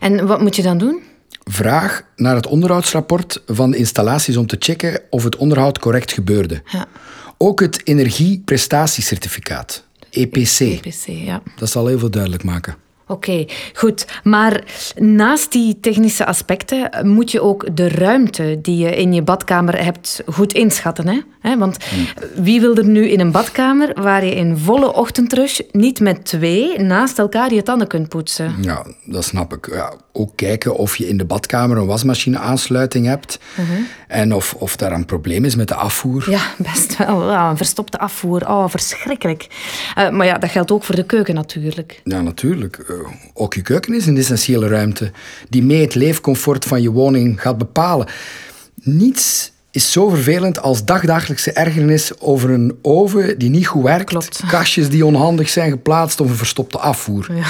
En 0.00 0.26
wat 0.26 0.40
moet 0.40 0.56
je 0.56 0.62
dan 0.62 0.78
doen? 0.78 1.02
Vraag 1.44 2.02
naar 2.16 2.34
het 2.34 2.46
onderhoudsrapport 2.46 3.42
van 3.46 3.70
de 3.70 3.76
installaties 3.76 4.36
om 4.36 4.46
te 4.46 4.56
checken 4.58 5.00
of 5.10 5.24
het 5.24 5.36
onderhoud 5.36 5.78
correct 5.78 6.12
gebeurde. 6.12 6.62
Ja. 6.64 6.86
Ook 7.36 7.60
het 7.60 7.80
energieprestatiecertificaat, 7.86 9.84
EPC. 10.10 10.60
EPC, 10.60 11.06
ja. 11.06 11.42
Dat 11.56 11.70
zal 11.70 11.86
heel 11.86 11.98
veel 11.98 12.10
duidelijk 12.10 12.44
maken. 12.44 12.88
Oké, 13.10 13.44
goed. 13.74 14.06
Maar 14.22 14.64
naast 14.96 15.52
die 15.52 15.80
technische 15.80 16.26
aspecten 16.26 16.90
eh, 16.90 17.02
moet 17.02 17.30
je 17.30 17.40
ook 17.40 17.76
de 17.76 17.88
ruimte 17.88 18.58
die 18.62 18.76
je 18.76 18.96
in 18.96 19.12
je 19.12 19.22
badkamer 19.22 19.84
hebt 19.84 20.22
goed 20.26 20.52
inschatten. 20.52 21.24
Hè? 21.40 21.58
Want 21.58 21.76
wie 22.34 22.60
wil 22.60 22.76
er 22.76 22.86
nu 22.86 23.08
in 23.08 23.20
een 23.20 23.30
badkamer 23.30 24.02
waar 24.02 24.24
je 24.24 24.34
in 24.34 24.56
volle 24.56 24.94
ochtendrush 24.94 25.60
niet 25.72 26.00
met 26.00 26.24
twee 26.24 26.78
naast 26.78 27.18
elkaar 27.18 27.54
je 27.54 27.62
tanden 27.62 27.86
kunt 27.86 28.08
poetsen? 28.08 28.54
Ja, 28.60 28.86
dat 29.04 29.24
snap 29.24 29.52
ik. 29.52 29.68
Ja, 29.72 29.92
ook 30.12 30.36
kijken 30.36 30.76
of 30.76 30.96
je 30.96 31.08
in 31.08 31.16
de 31.16 31.24
badkamer 31.24 31.76
een 31.76 31.86
wasmachine-aansluiting 31.86 33.06
hebt. 33.06 33.38
En 34.08 34.34
of, 34.34 34.54
of 34.54 34.76
daar 34.76 34.92
een 34.92 35.04
probleem 35.04 35.44
is 35.44 35.56
met 35.56 35.68
de 35.68 35.74
afvoer. 35.74 36.30
Ja, 36.30 36.40
best 36.72 36.96
wel. 36.96 37.30
Ja, 37.30 37.50
een 37.50 37.56
verstopte 37.56 37.98
afvoer. 37.98 38.48
Oh, 38.48 38.68
verschrikkelijk. 38.68 39.46
Eh, 39.94 40.10
maar 40.10 40.26
ja, 40.26 40.38
dat 40.38 40.50
geldt 40.50 40.70
ook 40.70 40.84
voor 40.84 40.94
de 40.94 41.04
keuken 41.04 41.34
natuurlijk. 41.34 42.00
Ja, 42.04 42.20
natuurlijk. 42.20 42.76
Eh, 43.00 43.10
ook 43.34 43.54
je 43.54 43.62
keuken 43.62 43.94
is 43.94 44.06
een 44.06 44.16
essentiële 44.16 44.68
ruimte 44.68 45.10
die 45.48 45.62
mee 45.62 45.80
het 45.80 45.94
leefcomfort 45.94 46.64
van 46.64 46.82
je 46.82 46.90
woning 46.90 47.40
gaat 47.42 47.58
bepalen. 47.58 48.06
Niets 48.82 49.52
is 49.70 49.92
zo 49.92 50.08
vervelend 50.08 50.60
als 50.62 50.84
dagdagelijkse 50.84 51.52
ergernis 51.52 52.20
over 52.20 52.50
een 52.50 52.78
oven 52.82 53.38
die 53.38 53.50
niet 53.50 53.66
goed 53.66 53.82
werkt, 53.82 54.04
Klopt. 54.10 54.42
kastjes 54.48 54.88
die 54.88 55.04
onhandig 55.06 55.48
zijn 55.48 55.70
geplaatst 55.70 56.20
of 56.20 56.28
een 56.28 56.36
verstopte 56.36 56.78
afvoer. 56.78 57.26
Ja. 57.34 57.44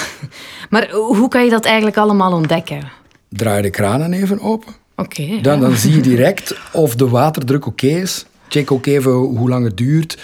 Maar 0.71 0.90
hoe 0.90 1.28
kan 1.28 1.45
je 1.45 1.50
dat 1.50 1.64
eigenlijk 1.64 1.97
allemaal 1.97 2.33
ontdekken? 2.33 2.90
Draai 3.28 3.62
de 3.62 3.71
kranen 3.71 4.12
even 4.12 4.40
open. 4.40 4.73
Oké. 4.97 5.38
Dan, 5.42 5.61
dan 5.61 5.76
zie 5.76 5.95
je 5.95 6.00
direct 6.00 6.54
of 6.73 6.95
de 6.97 7.09
waterdruk 7.09 7.66
oké 7.66 7.87
is. 7.87 8.26
Check 8.49 8.71
ook 8.73 8.87
even 8.87 9.12
hoe 9.12 9.49
lang 9.49 9.64
het 9.64 9.76
duurt 9.76 10.19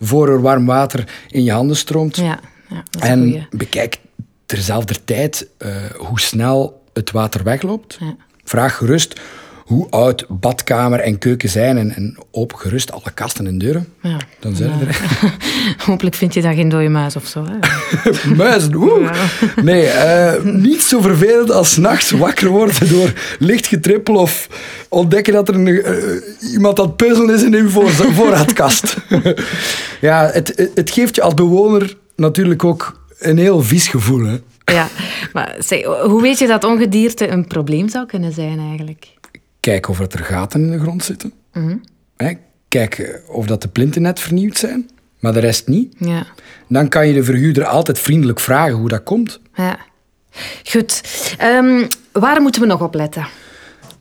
voor 0.00 0.28
er 0.28 0.40
warm 0.40 0.66
water 0.66 1.08
in 1.28 1.42
je 1.42 1.52
handen 1.52 1.76
stroomt. 1.76 2.16
Ja, 2.16 2.40
ja 2.68 2.82
dat 2.90 3.02
is 3.02 3.08
En 3.08 3.18
goeie. 3.20 3.46
bekijk 3.50 3.98
terzelfde 4.56 4.94
tijd 5.04 5.46
eh, 5.58 5.68
hoe 5.96 6.20
snel 6.20 6.82
het 6.92 7.10
water 7.10 7.44
wegloopt. 7.44 7.96
Ja. 8.00 8.16
Vraag 8.44 8.76
gerust 8.76 9.20
hoe 9.62 9.90
oud 9.90 10.24
badkamer 10.28 11.00
en 11.00 11.18
keuken 11.18 11.48
zijn 11.48 11.78
en, 11.78 11.94
en 11.94 12.16
open 12.30 12.58
gerust 12.58 12.92
alle 12.92 13.10
kasten 13.14 13.46
en 13.46 13.58
deuren. 13.58 13.88
Ja. 14.02 14.16
Dan 14.40 14.54
zijn 14.56 14.70
er. 14.86 15.00
Hopelijk 15.86 16.16
vind 16.16 16.34
je 16.34 16.42
daar 16.42 16.54
geen 16.54 16.68
dode 16.68 16.88
muis 16.88 17.16
of 17.16 17.26
zo. 17.26 17.44
Hè? 17.48 17.58
Muizen, 18.34 18.74
woe. 18.76 19.10
Nee, 19.62 19.86
eh, 19.86 20.42
niet 20.44 20.82
zo 20.82 21.00
vervelend 21.00 21.50
als 21.50 21.72
's 21.72 21.76
nachts 21.76 22.10
wakker 22.10 22.48
worden 22.48 22.88
door 22.88 23.12
licht 23.38 23.66
getrippel 23.66 24.14
of 24.14 24.48
ontdekken 24.88 25.32
dat 25.32 25.48
er 25.48 25.54
een, 25.54 25.66
eh, 25.82 26.52
iemand 26.52 26.80
aan 26.80 26.86
het 26.86 26.96
puzzelen 26.96 27.34
is 27.34 27.42
in 27.42 27.54
uw 27.54 27.68
voor, 27.68 27.90
voorraadkast. 27.90 28.96
ja, 30.00 30.30
het- 30.32 30.70
het 30.74 30.90
geeft 30.90 31.14
je 31.14 31.22
als 31.22 31.34
bewoner 31.34 31.96
natuurlijk 32.16 32.64
ook 32.64 33.00
een 33.26 33.38
heel 33.38 33.60
vies 33.62 33.88
gevoel. 33.88 34.24
Hè? 34.24 34.36
Ja, 34.64 34.88
maar 35.32 35.54
zeg, 35.58 35.84
hoe 35.84 36.22
weet 36.22 36.38
je 36.38 36.46
dat 36.46 36.64
ongedierte 36.64 37.28
een 37.28 37.46
probleem 37.46 37.88
zou 37.88 38.06
kunnen 38.06 38.32
zijn 38.32 38.58
eigenlijk? 38.58 39.06
Kijk 39.60 39.88
of 39.88 40.00
er 40.00 40.18
gaten 40.18 40.60
in 40.60 40.70
de 40.70 40.78
grond 40.78 41.04
zitten. 41.04 41.32
Hè, 42.16 42.32
Kijk 42.68 42.98
eh, 42.98 43.14
of 43.36 43.46
dat 43.46 43.62
de 43.62 43.68
plinten 43.68 44.02
net 44.02 44.20
vernieuwd 44.20 44.56
zijn, 44.58 44.90
maar 45.20 45.32
de 45.32 45.40
rest 45.40 45.66
niet. 45.68 45.94
Ja, 45.98 46.26
Dan 46.68 46.88
kan 46.88 47.06
je 47.06 47.12
de 47.14 47.24
verhuurder 47.24 47.64
altijd 47.64 47.98
vriendelijk 47.98 48.40
vragen 48.40 48.74
hoe 48.74 48.88
dat 48.88 49.02
komt. 49.02 49.40
ja. 49.56 49.78
Goed. 50.64 51.00
Ehm, 51.38 51.86
waar 52.12 52.42
moeten 52.42 52.60
we 52.60 52.66
nog 52.66 52.82
op 52.82 52.94
letten? 52.94 53.26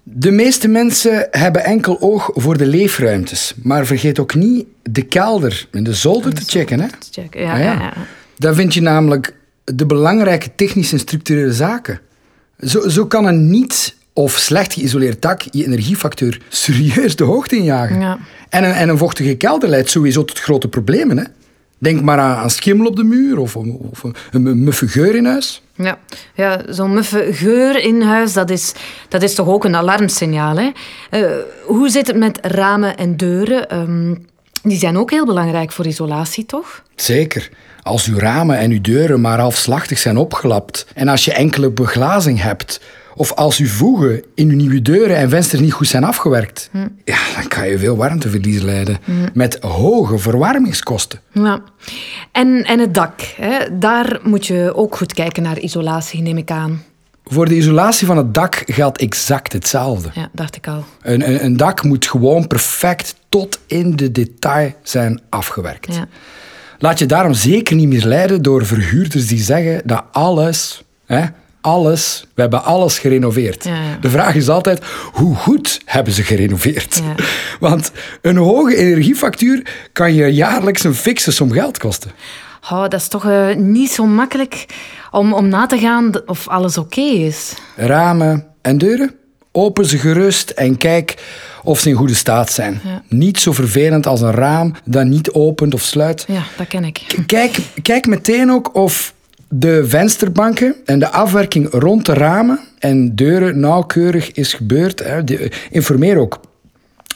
De 0.03 0.31
meeste 0.31 0.67
mensen 0.67 1.27
hebben 1.31 1.63
enkel 1.63 2.01
oog 2.01 2.29
voor 2.33 2.57
de 2.57 2.65
leefruimtes, 2.65 3.53
maar 3.63 3.85
vergeet 3.85 4.19
ook 4.19 4.35
niet 4.35 4.65
de 4.83 5.01
kelder 5.01 5.67
en 5.71 5.83
de 5.83 5.93
zolder 5.93 6.33
te 6.33 6.43
checken. 6.45 6.79
Hè? 6.79 6.87
Ja, 7.31 7.53
Ah, 7.53 7.59
ja. 7.59 7.73
ja. 7.73 7.93
Daar 8.41 8.53
vind 8.53 8.73
je 8.73 8.81
namelijk 8.81 9.33
de 9.63 9.85
belangrijke 9.85 10.55
technische 10.55 10.93
en 10.93 10.99
structurele 10.99 11.53
zaken. 11.53 11.99
Zo, 12.59 12.89
zo 12.89 13.05
kan 13.05 13.25
een 13.25 13.49
niet 13.49 13.95
of 14.13 14.37
slecht 14.37 14.73
geïsoleerd 14.73 15.21
dak 15.21 15.41
je 15.41 15.65
energiefactuur 15.65 16.41
serieus 16.49 17.15
de 17.15 17.23
hoogte 17.23 17.55
injagen. 17.55 17.99
Ja. 17.99 18.17
En, 18.49 18.63
een, 18.63 18.71
en 18.71 18.89
een 18.89 18.97
vochtige 18.97 19.35
kelder 19.35 19.69
leidt 19.69 19.89
sowieso 19.89 20.25
tot 20.25 20.39
grote 20.39 20.67
problemen. 20.67 21.17
Hè? 21.17 21.23
Denk 21.77 22.01
maar 22.01 22.17
aan, 22.17 22.37
aan 22.37 22.49
schimmel 22.49 22.87
op 22.87 22.95
de 22.95 23.03
muur 23.03 23.37
of, 23.37 23.55
of 23.55 24.03
een, 24.03 24.15
een 24.31 24.63
muffe 24.63 24.87
geur 24.87 25.15
in 25.15 25.25
huis. 25.25 25.61
Ja, 25.75 25.99
ja 26.35 26.61
zo'n 26.69 26.93
muffe 26.93 27.27
geur 27.31 27.83
in 27.83 28.01
huis, 28.01 28.33
dat 28.33 28.49
is, 28.49 28.73
dat 29.09 29.21
is 29.21 29.35
toch 29.35 29.47
ook 29.47 29.65
een 29.65 29.75
alarmsignaal. 29.75 30.57
Hè? 30.57 30.71
Eh, 31.09 31.31
hoe 31.65 31.89
zit 31.89 32.07
het 32.07 32.17
met 32.17 32.39
ramen 32.41 32.97
en 32.97 33.17
deuren? 33.17 33.69
Ehm, 33.69 34.15
die 34.63 34.77
zijn 34.77 34.97
ook 34.97 35.11
heel 35.11 35.25
belangrijk 35.25 35.71
voor 35.71 35.85
isolatie, 35.85 36.45
toch? 36.45 36.83
Zeker. 36.95 37.49
Als 37.83 38.05
uw 38.07 38.17
ramen 38.17 38.57
en 38.57 38.71
uw 38.71 38.81
deuren 38.81 39.21
maar 39.21 39.39
halfslachtig 39.39 39.99
zijn 39.99 40.17
opgelapt 40.17 40.85
en 40.95 41.07
als 41.07 41.25
je 41.25 41.33
enkele 41.33 41.71
beglazing 41.71 42.41
hebt, 42.41 42.81
of 43.15 43.33
als 43.33 43.57
uw 43.57 43.67
voegen 43.67 44.23
in 44.35 44.49
uw 44.49 44.55
nieuwe 44.55 44.81
deuren 44.81 45.17
en 45.17 45.29
vensters 45.29 45.61
niet 45.61 45.73
goed 45.73 45.87
zijn 45.87 46.03
afgewerkt, 46.03 46.69
ja, 47.05 47.17
dan 47.35 47.47
kan 47.47 47.67
je 47.67 47.77
veel 47.77 47.95
warmteverlies 47.95 48.61
leiden 48.61 48.97
met 49.33 49.57
hoge 49.61 50.17
verwarmingskosten. 50.17 51.19
Ja. 51.31 51.61
En, 52.31 52.63
en 52.65 52.79
het 52.79 52.93
dak, 52.93 53.21
hè? 53.21 53.77
daar 53.79 54.19
moet 54.23 54.47
je 54.47 54.75
ook 54.75 54.95
goed 54.95 55.13
kijken 55.13 55.43
naar 55.43 55.59
isolatie, 55.59 56.21
neem 56.21 56.37
ik 56.37 56.51
aan. 56.51 56.83
Voor 57.23 57.47
de 57.47 57.55
isolatie 57.55 58.07
van 58.07 58.17
het 58.17 58.33
dak 58.33 58.63
geldt 58.65 58.97
exact 58.97 59.53
hetzelfde. 59.53 60.09
Ja, 60.13 60.29
dacht 60.33 60.55
ik 60.55 60.67
al. 60.67 60.83
Een, 61.01 61.29
een, 61.29 61.43
een 61.45 61.57
dak 61.57 61.83
moet 61.83 62.07
gewoon 62.07 62.47
perfect 62.47 63.15
tot 63.29 63.59
in 63.67 63.95
de 63.95 64.11
detail 64.11 64.73
zijn 64.83 65.21
afgewerkt. 65.29 65.95
Ja. 65.95 66.07
Laat 66.81 66.99
je 66.99 67.05
daarom 67.05 67.33
zeker 67.33 67.75
niet 67.75 67.87
meer 67.87 68.05
leiden 68.05 68.41
door 68.41 68.65
verhuurders 68.65 69.27
die 69.27 69.41
zeggen 69.41 69.81
dat 69.85 70.03
alles, 70.11 70.83
hè, 71.05 71.25
alles, 71.61 72.25
we 72.35 72.41
hebben 72.41 72.63
alles 72.63 72.99
gerenoveerd. 72.99 73.63
Ja, 73.63 73.73
ja. 73.73 73.97
De 74.01 74.09
vraag 74.09 74.35
is 74.35 74.49
altijd, 74.49 74.83
hoe 75.11 75.35
goed 75.35 75.81
hebben 75.85 76.13
ze 76.13 76.23
gerenoveerd? 76.23 77.01
Ja. 77.03 77.23
Want 77.67 77.91
een 78.21 78.37
hoge 78.37 78.75
energiefactuur 78.75 79.89
kan 79.93 80.13
je 80.13 80.33
jaarlijks 80.33 80.83
een 80.83 80.95
fikse 80.95 81.31
som 81.31 81.51
geld 81.51 81.77
kosten. 81.77 82.11
Oh, 82.69 82.81
dat 82.81 82.93
is 82.93 83.07
toch 83.07 83.25
eh, 83.25 83.55
niet 83.55 83.91
zo 83.91 84.05
makkelijk 84.05 84.65
om, 85.11 85.33
om 85.33 85.47
na 85.47 85.65
te 85.65 85.77
gaan 85.77 86.11
of 86.25 86.47
alles 86.47 86.77
oké 86.77 87.01
is. 87.01 87.53
Ramen 87.75 88.47
en 88.61 88.77
deuren, 88.77 89.15
open 89.51 89.85
ze 89.85 89.97
gerust 89.97 90.49
en 90.49 90.77
kijk 90.77 91.15
of 91.63 91.79
ze 91.79 91.89
in 91.89 91.95
goede 91.95 92.15
staat 92.15 92.51
zijn. 92.51 92.81
Niet 93.07 93.39
zo 93.39 93.51
vervelend 93.51 94.07
als 94.07 94.21
een 94.21 94.31
raam 94.31 94.73
dat 94.85 95.05
niet 95.05 95.31
opent 95.31 95.73
of 95.73 95.81
sluit. 95.81 96.25
Ja, 96.27 96.43
dat 96.57 96.67
ken 96.67 96.83
ik. 96.83 97.05
Kijk, 97.25 97.57
kijk 97.81 98.07
meteen 98.07 98.51
ook 98.51 98.75
of 98.75 99.13
de 99.49 99.85
vensterbanken 99.87 100.75
en 100.85 100.99
de 100.99 101.09
afwerking 101.11 101.67
rond 101.71 102.05
de 102.05 102.13
ramen 102.13 102.59
en 102.79 103.15
deuren 103.15 103.59
nauwkeurig 103.59 104.31
is 104.31 104.53
gebeurd. 104.53 104.99
Hè. 104.99 105.23
De- 105.23 105.51
informeer 105.69 106.17
ook 106.17 106.39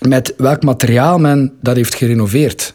met 0.02 0.34
welk 0.38 0.64
materiaal 0.64 1.18
men 1.20 1.54
dat 1.62 1.76
heeft 1.76 1.96
gerenoveerd. 1.96 2.74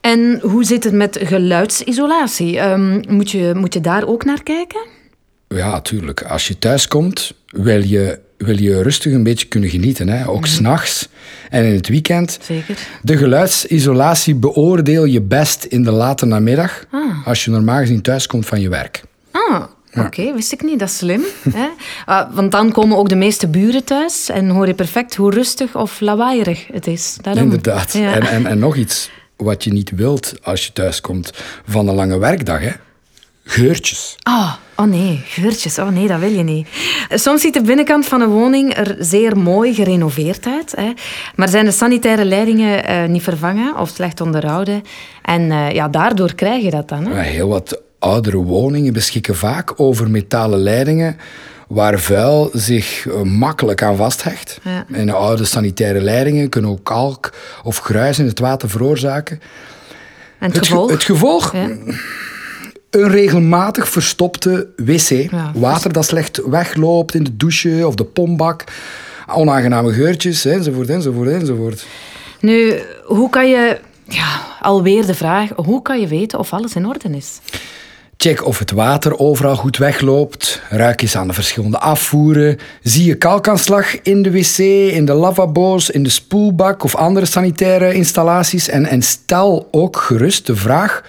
En 0.00 0.40
hoe 0.42 0.64
zit 0.64 0.84
het 0.84 0.92
met 0.92 1.18
geluidsisolatie? 1.22 2.58
Ehm, 2.58 3.02
moet, 3.08 3.30
je, 3.30 3.52
moet 3.56 3.74
je 3.74 3.80
daar 3.80 4.06
ook 4.06 4.24
naar 4.24 4.42
kijken? 4.42 4.86
Ja, 5.48 5.80
tuurlijk. 5.80 6.22
Als 6.22 6.48
je 6.48 6.58
thuis 6.58 6.88
komt, 6.88 7.32
wil 7.46 7.82
je, 7.82 8.18
wil 8.40 8.60
je 8.60 8.82
rustig 8.82 9.12
een 9.12 9.22
beetje 9.22 9.46
kunnen 9.46 9.70
genieten. 9.70 10.08
Hè. 10.08 10.28
Ook 10.28 10.46
s 10.46 10.54
s'nachts 10.54 11.08
en 11.50 11.64
in 11.64 11.74
het 11.74 11.88
weekend. 11.88 12.38
Zeker. 12.42 12.78
De 13.02 13.16
geluidsisolatie 13.16 14.34
beoordeel 14.34 15.04
je 15.04 15.20
best 15.20 15.64
in 15.64 15.82
de 15.82 15.90
late 15.90 16.26
namiddag, 16.26 16.84
als 17.24 17.44
je 17.44 17.50
normaal 17.50 17.78
gezien 17.78 18.02
thuis 18.02 18.26
komt 18.26 18.46
van 18.46 18.60
je 18.60 18.68
werk. 18.68 19.02
Ah, 19.30 19.62
oké, 19.94 20.34
wist 20.34 20.52
ik 20.52 20.62
niet. 20.62 20.78
Dat 20.78 20.88
is 20.88 20.96
slim. 20.96 21.22
hè? 21.52 21.68
Ah, 22.06 22.34
want 22.34 22.52
dan 22.52 22.72
komen 22.72 22.96
ook 22.96 23.08
de 23.08 23.14
meeste 23.14 23.48
buren 23.48 23.84
thuis 23.84 24.28
en 24.28 24.48
hoor 24.48 24.66
je 24.66 24.74
perfect 24.74 25.16
hoe 25.16 25.30
rustig 25.30 25.76
of 25.76 26.00
lawaaierig 26.00 26.66
het 26.72 26.86
is. 26.86 27.16
Daarom. 27.20 27.42
Inderdaad. 27.42 27.92
Ja. 27.92 28.14
En, 28.14 28.22
en, 28.22 28.46
en 28.46 28.58
nog 28.58 28.76
iets 28.76 29.10
wat 29.36 29.64
je 29.64 29.72
niet 29.72 29.90
wilt 29.90 30.34
als 30.42 30.66
je 30.66 30.72
thuis 30.72 31.00
komt 31.00 31.32
van 31.66 31.88
een 31.88 31.94
lange 31.94 32.18
werkdag. 32.18 32.60
Hè? 32.60 32.72
Geurtjes. 33.44 34.16
Oh, 34.28 34.52
oh 34.76 34.86
nee, 34.86 35.22
geurtjes. 35.26 35.78
Oh 35.78 35.88
nee, 35.88 36.06
dat 36.08 36.18
wil 36.20 36.30
je 36.32 36.42
niet. 36.42 36.68
Soms 37.10 37.40
ziet 37.40 37.54
de 37.54 37.62
binnenkant 37.62 38.06
van 38.06 38.20
een 38.20 38.28
woning 38.28 38.76
er 38.76 38.96
zeer 38.98 39.36
mooi 39.38 39.74
gerenoveerd 39.74 40.46
uit. 40.46 40.72
Hè. 40.76 40.92
Maar 41.36 41.48
zijn 41.48 41.64
de 41.64 41.70
sanitaire 41.70 42.24
leidingen 42.24 42.84
eh, 42.86 43.04
niet 43.08 43.22
vervangen 43.22 43.76
of 43.76 43.88
slecht 43.88 44.20
onderhouden. 44.20 44.82
En 45.22 45.50
eh, 45.50 45.70
ja, 45.70 45.88
daardoor 45.88 46.34
krijg 46.34 46.62
je 46.64 46.70
dat 46.70 46.88
dan. 46.88 47.06
Hè. 47.06 47.14
Ja, 47.14 47.20
Heel 47.20 47.48
wat 47.48 47.80
oudere 47.98 48.36
woningen 48.36 48.92
beschikken 48.92 49.36
vaak 49.36 49.80
over 49.80 50.10
metalen 50.10 50.58
leidingen 50.58 51.16
waar 51.68 51.98
vuil 52.00 52.50
zich 52.52 53.06
eh, 53.06 53.22
makkelijk 53.22 53.82
aan 53.82 53.96
vasthecht. 53.96 54.58
Ja. 54.64 54.84
En 54.92 55.06
de 55.06 55.12
oude 55.12 55.44
sanitaire 55.44 56.00
leidingen 56.00 56.48
kunnen 56.48 56.70
ook 56.70 56.84
kalk 56.84 57.32
of 57.64 57.78
gruis 57.78 58.18
in 58.18 58.26
het 58.26 58.38
water 58.38 58.70
veroorzaken. 58.70 59.40
En 60.38 60.46
het, 60.46 60.56
Het, 60.56 60.66
ge- 60.66 60.72
gevolg? 60.72 60.90
het 60.90 61.02
gevolg? 61.04 61.52
Ja. 61.52 61.68
Een 62.90 63.08
regelmatig 63.08 63.88
verstopte 63.88 64.68
wc. 64.76 65.08
Ja. 65.08 65.52
Water 65.54 65.92
dat 65.92 66.04
slecht 66.04 66.40
wegloopt 66.46 67.14
in 67.14 67.24
de 67.24 67.36
douche 67.36 67.86
of 67.86 67.94
de 67.94 68.04
pompbak. 68.04 68.64
Onaangename 69.34 69.92
geurtjes, 69.92 70.44
enzovoort, 70.44 70.88
enzovoort, 70.88 71.28
enzovoort. 71.28 71.86
Nu, 72.40 72.80
hoe 73.04 73.30
kan 73.30 73.48
je... 73.48 73.78
Ja, 74.04 74.40
alweer 74.60 75.06
de 75.06 75.14
vraag. 75.14 75.50
Hoe 75.56 75.82
kan 75.82 76.00
je 76.00 76.06
weten 76.06 76.38
of 76.38 76.52
alles 76.52 76.74
in 76.74 76.86
orde 76.86 77.16
is? 77.16 77.40
Check 78.16 78.46
of 78.46 78.58
het 78.58 78.70
water 78.70 79.18
overal 79.18 79.56
goed 79.56 79.76
wegloopt. 79.76 80.62
Ruik 80.68 81.02
eens 81.02 81.16
aan 81.16 81.26
de 81.26 81.32
verschillende 81.32 81.78
afvoeren. 81.78 82.58
Zie 82.82 83.04
je 83.06 83.14
kalkaanslag 83.14 84.02
in 84.02 84.22
de 84.22 84.30
wc, 84.30 84.58
in 84.94 85.04
de 85.04 85.12
lavabo's, 85.12 85.90
in 85.90 86.02
de 86.02 86.08
spoelbak 86.08 86.84
of 86.84 86.96
andere 86.96 87.26
sanitaire 87.26 87.94
installaties. 87.94 88.68
En, 88.68 88.86
en 88.86 89.02
stel 89.02 89.68
ook 89.70 89.96
gerust 89.96 90.46
de 90.46 90.56
vraag 90.56 91.02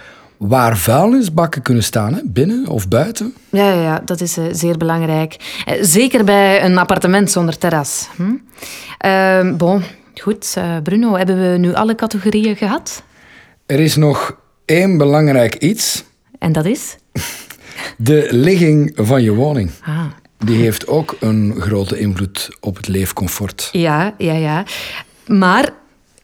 waar 0.48 0.76
vuilnisbakken 0.76 1.62
kunnen 1.62 1.82
staan, 1.82 2.14
hè? 2.14 2.20
binnen 2.24 2.66
of 2.66 2.88
buiten. 2.88 3.34
Ja, 3.50 3.68
ja, 3.72 3.82
ja 3.82 4.02
dat 4.04 4.20
is 4.20 4.36
eh, 4.36 4.44
zeer 4.50 4.76
belangrijk. 4.76 5.36
Eh, 5.64 5.74
zeker 5.80 6.24
bij 6.24 6.64
een 6.64 6.78
appartement 6.78 7.30
zonder 7.30 7.58
terras. 7.58 8.08
Hm? 8.16 8.32
Ehm, 8.98 9.56
bon, 9.56 9.82
goed. 10.14 10.52
eh, 10.56 10.76
Bruno, 10.82 11.16
hebben 11.16 11.52
we 11.52 11.58
nu 11.58 11.74
alle 11.74 11.94
categorieën 11.94 12.56
gehad? 12.56 13.02
Er 13.66 13.80
is 13.80 13.96
nog 13.96 14.36
één 14.64 14.96
belangrijk 14.98 15.54
iets. 15.54 16.04
En 16.38 16.52
dat 16.52 16.64
is? 16.64 16.96
De 17.96 18.26
ligging 18.30 18.92
van 18.94 19.22
je 19.22 19.34
woning. 19.34 19.70
Ah. 19.84 20.04
Die 20.38 20.60
heeft 20.62 20.86
ook 20.86 21.16
een 21.20 21.54
grote 21.58 21.98
invloed 21.98 22.56
op 22.60 22.76
het 22.76 22.88
leefcomfort. 22.88 23.68
Ja, 23.72 24.14
ja, 24.18 24.32
ja. 24.34 24.64
Maar 25.26 25.70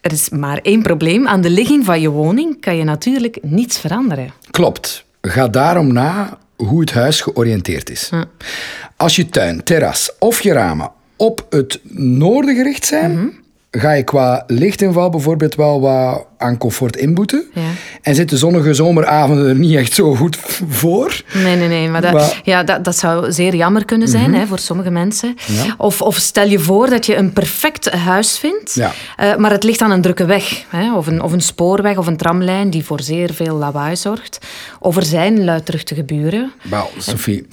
er 0.08 0.14
is 0.14 0.28
maar 0.28 0.58
één 0.62 0.82
probleem. 0.82 1.28
Aan 1.28 1.40
de 1.40 1.50
ligging 1.50 1.84
van 1.84 2.00
je 2.00 2.08
woning 2.08 2.60
kan 2.60 2.76
je 2.76 2.84
natuurlijk 2.84 3.38
niets 3.42 3.78
veranderen. 3.78 4.32
Klopt. 4.50 5.04
Ga 5.20 5.48
daarom 5.48 5.92
na 5.92 6.38
hoe 6.56 6.80
het 6.80 6.92
huis 6.92 7.20
georiënteerd 7.20 7.90
is. 7.90 8.10
Als 8.96 9.16
je 9.16 9.28
tuin, 9.28 9.62
terras 9.64 10.12
of 10.18 10.40
je 10.40 10.52
ramen 10.52 10.90
op 11.16 11.46
het 11.50 11.80
noorden 11.92 12.56
gericht 12.56 12.86
zijn, 12.86 13.32
ga 13.80 13.92
je 13.92 14.02
qua 14.02 14.44
lichtinval 14.46 15.10
bijvoorbeeld 15.10 15.54
wel 15.54 15.80
wat 15.80 16.26
aan 16.38 16.58
comfort 16.58 16.96
inboeten. 16.96 17.44
Ja. 17.54 17.60
En 18.02 18.14
zitten 18.14 18.38
zonnige 18.38 18.74
zomeravonden 18.74 19.48
er 19.48 19.54
niet 19.54 19.76
echt 19.76 19.92
zo 19.92 20.14
goed 20.14 20.38
voor. 20.68 21.22
Nee, 21.34 21.56
nee, 21.56 21.68
nee. 21.68 21.88
Maar 21.88 22.00
dat, 22.00 22.12
Maar- 22.12 22.22
Mhm. 22.22 22.40
ja, 22.42 22.62
dat, 22.62 22.84
dat 22.84 22.96
zou 22.96 23.32
zeer 23.32 23.54
jammer 23.54 23.84
kunnen 23.84 24.08
zijn 24.08 24.34
hè, 24.34 24.46
voor 24.46 24.58
sommige 24.58 24.90
mensen. 24.90 25.34
Ja. 25.46 25.74
Of, 25.78 26.02
of 26.02 26.16
stel 26.16 26.46
je 26.48 26.58
voor 26.58 26.90
dat 26.90 27.06
je 27.06 27.16
een 27.16 27.32
perfect 27.32 27.90
huis 27.90 28.38
vindt, 28.38 28.74
Ja. 28.74 28.92
eh, 29.16 29.36
maar 29.36 29.50
het 29.50 29.64
ligt 29.64 29.80
aan 29.80 29.90
een 29.90 30.02
drukke 30.02 30.24
weg. 30.24 30.64
Hè, 30.68 30.96
of, 30.96 31.06
een, 31.06 31.22
of 31.22 31.32
een 31.32 31.40
spoorweg 31.40 31.96
of 31.96 32.06
een 32.06 32.16
tramlijn 32.16 32.70
die 32.70 32.84
voor 32.84 33.00
zeer 33.02 33.32
veel 33.34 33.56
lawaai 33.56 33.96
zorgt. 33.96 34.38
Of 34.80 34.96
er 34.96 35.04
zijn 35.04 35.44
luidruchtige 35.44 36.04
buren. 36.04 36.52
Wel, 36.70 36.90
Sophie. 36.98 37.46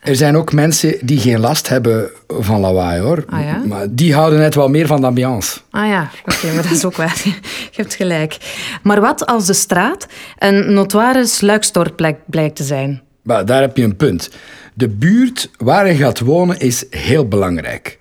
Er 0.00 0.16
zijn 0.16 0.36
ook 0.36 0.52
mensen 0.52 0.94
die 1.00 1.18
geen 1.18 1.40
last 1.40 1.68
hebben 1.68 2.10
van 2.26 2.60
lawaai, 2.60 3.00
hoor. 3.00 3.24
Ah, 3.28 3.44
ja? 3.44 3.62
Maar 3.66 3.86
die 3.90 4.14
houden 4.14 4.38
net 4.38 4.54
wel 4.54 4.68
meer 4.68 4.86
van 4.86 5.00
de 5.00 5.06
ambiance. 5.06 5.60
Ah 5.70 5.88
ja, 5.88 6.10
oké, 6.24 6.52
maar 6.54 6.62
dat 6.62 6.72
is 6.72 6.84
ook 6.84 6.96
waar. 6.96 7.20
Je 7.24 7.82
hebt 7.82 7.94
gelijk. 7.94 8.36
Maar 8.82 9.00
wat 9.00 9.26
als 9.26 9.46
de 9.46 9.52
straat 9.52 10.06
een 10.38 10.72
notoire 10.72 11.26
sluikstortplek 11.26 12.16
blijkt 12.26 12.56
te 12.56 12.64
zijn? 12.64 13.02
Maar 13.22 13.44
daar 13.44 13.60
heb 13.60 13.76
je 13.76 13.82
een 13.82 13.96
punt. 13.96 14.30
De 14.74 14.88
buurt 14.88 15.50
waar 15.58 15.86
je 15.86 15.94
gaat 15.94 16.20
wonen 16.20 16.58
is 16.58 16.84
heel 16.90 17.28
belangrijk. 17.28 17.98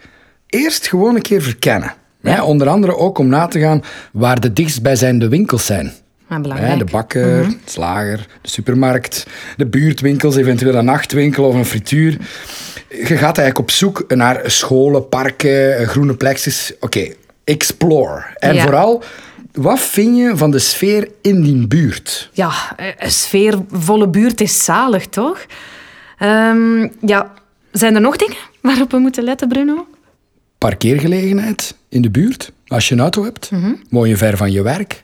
Eerst 0.47 0.87
gewoon 0.87 1.15
een 1.15 1.21
keer 1.21 1.41
verkennen. 1.41 1.93
Hè, 2.21 2.41
onder 2.41 2.67
andere 2.67 2.95
ook 2.95 3.17
om 3.17 3.27
na 3.27 3.47
te 3.47 3.59
gaan 3.59 3.83
waar 4.11 4.39
de 4.39 4.53
dichtstbijzijnde 4.53 5.27
winkels 5.27 5.65
zijn. 5.65 5.91
Ah, 6.29 6.41
belangrijk. 6.41 6.71
Hè, 6.71 6.77
de 6.77 6.91
bakker, 6.91 7.47
de 7.49 7.57
slager, 7.65 8.27
de 8.41 8.49
supermarkt, 8.49 9.25
de 9.57 9.65
buurtwinkels, 9.65 10.35
eventueel 10.35 10.75
een 10.75 10.85
nachtwinkel 10.85 11.43
of 11.43 11.55
een 11.55 11.65
frituur. 11.65 12.17
Je 12.89 13.05
gaat 13.17 13.37
eigenlijk 13.37 13.59
op 13.59 13.71
zoek 13.71 14.03
naar 14.15 14.41
scholen, 14.45 15.09
parken, 15.09 15.87
groene 15.87 16.13
plekjes. 16.15 16.73
Oké, 16.79 17.13
explore. 17.43 18.23
En 18.35 18.53
Ja. 18.55 18.61
vooral, 18.61 19.03
wat 19.51 19.79
vind 19.79 20.17
je 20.17 20.31
van 20.37 20.51
de 20.51 20.59
sfeer 20.59 21.07
in 21.21 21.41
die 21.41 21.67
buurt? 21.67 22.29
Ja, 22.33 22.51
een 22.97 23.11
sfeervolle 23.11 24.07
buurt 24.07 24.41
is 24.41 24.63
zalig, 24.63 25.07
toch? 25.07 25.45
Ehm, 26.17 26.87
ja, 27.05 27.33
zijn 27.71 27.95
er 27.95 28.01
nog 28.01 28.15
dingen 28.15 28.37
waarop 28.61 28.91
we 28.91 28.97
moeten 28.97 29.23
letten, 29.23 29.47
Bruno? 29.47 29.87
parkeergelegenheid 30.57 31.75
in 31.89 32.01
de 32.01 32.09
buurt. 32.09 32.51
Als 32.67 32.87
je 32.87 32.93
een 32.95 33.01
auto 33.01 33.23
hebt, 33.23 33.49
woon 33.89 34.09
je 34.09 34.17
ver 34.17 34.37
van 34.37 34.51
je 34.51 34.61
werk. 34.61 35.03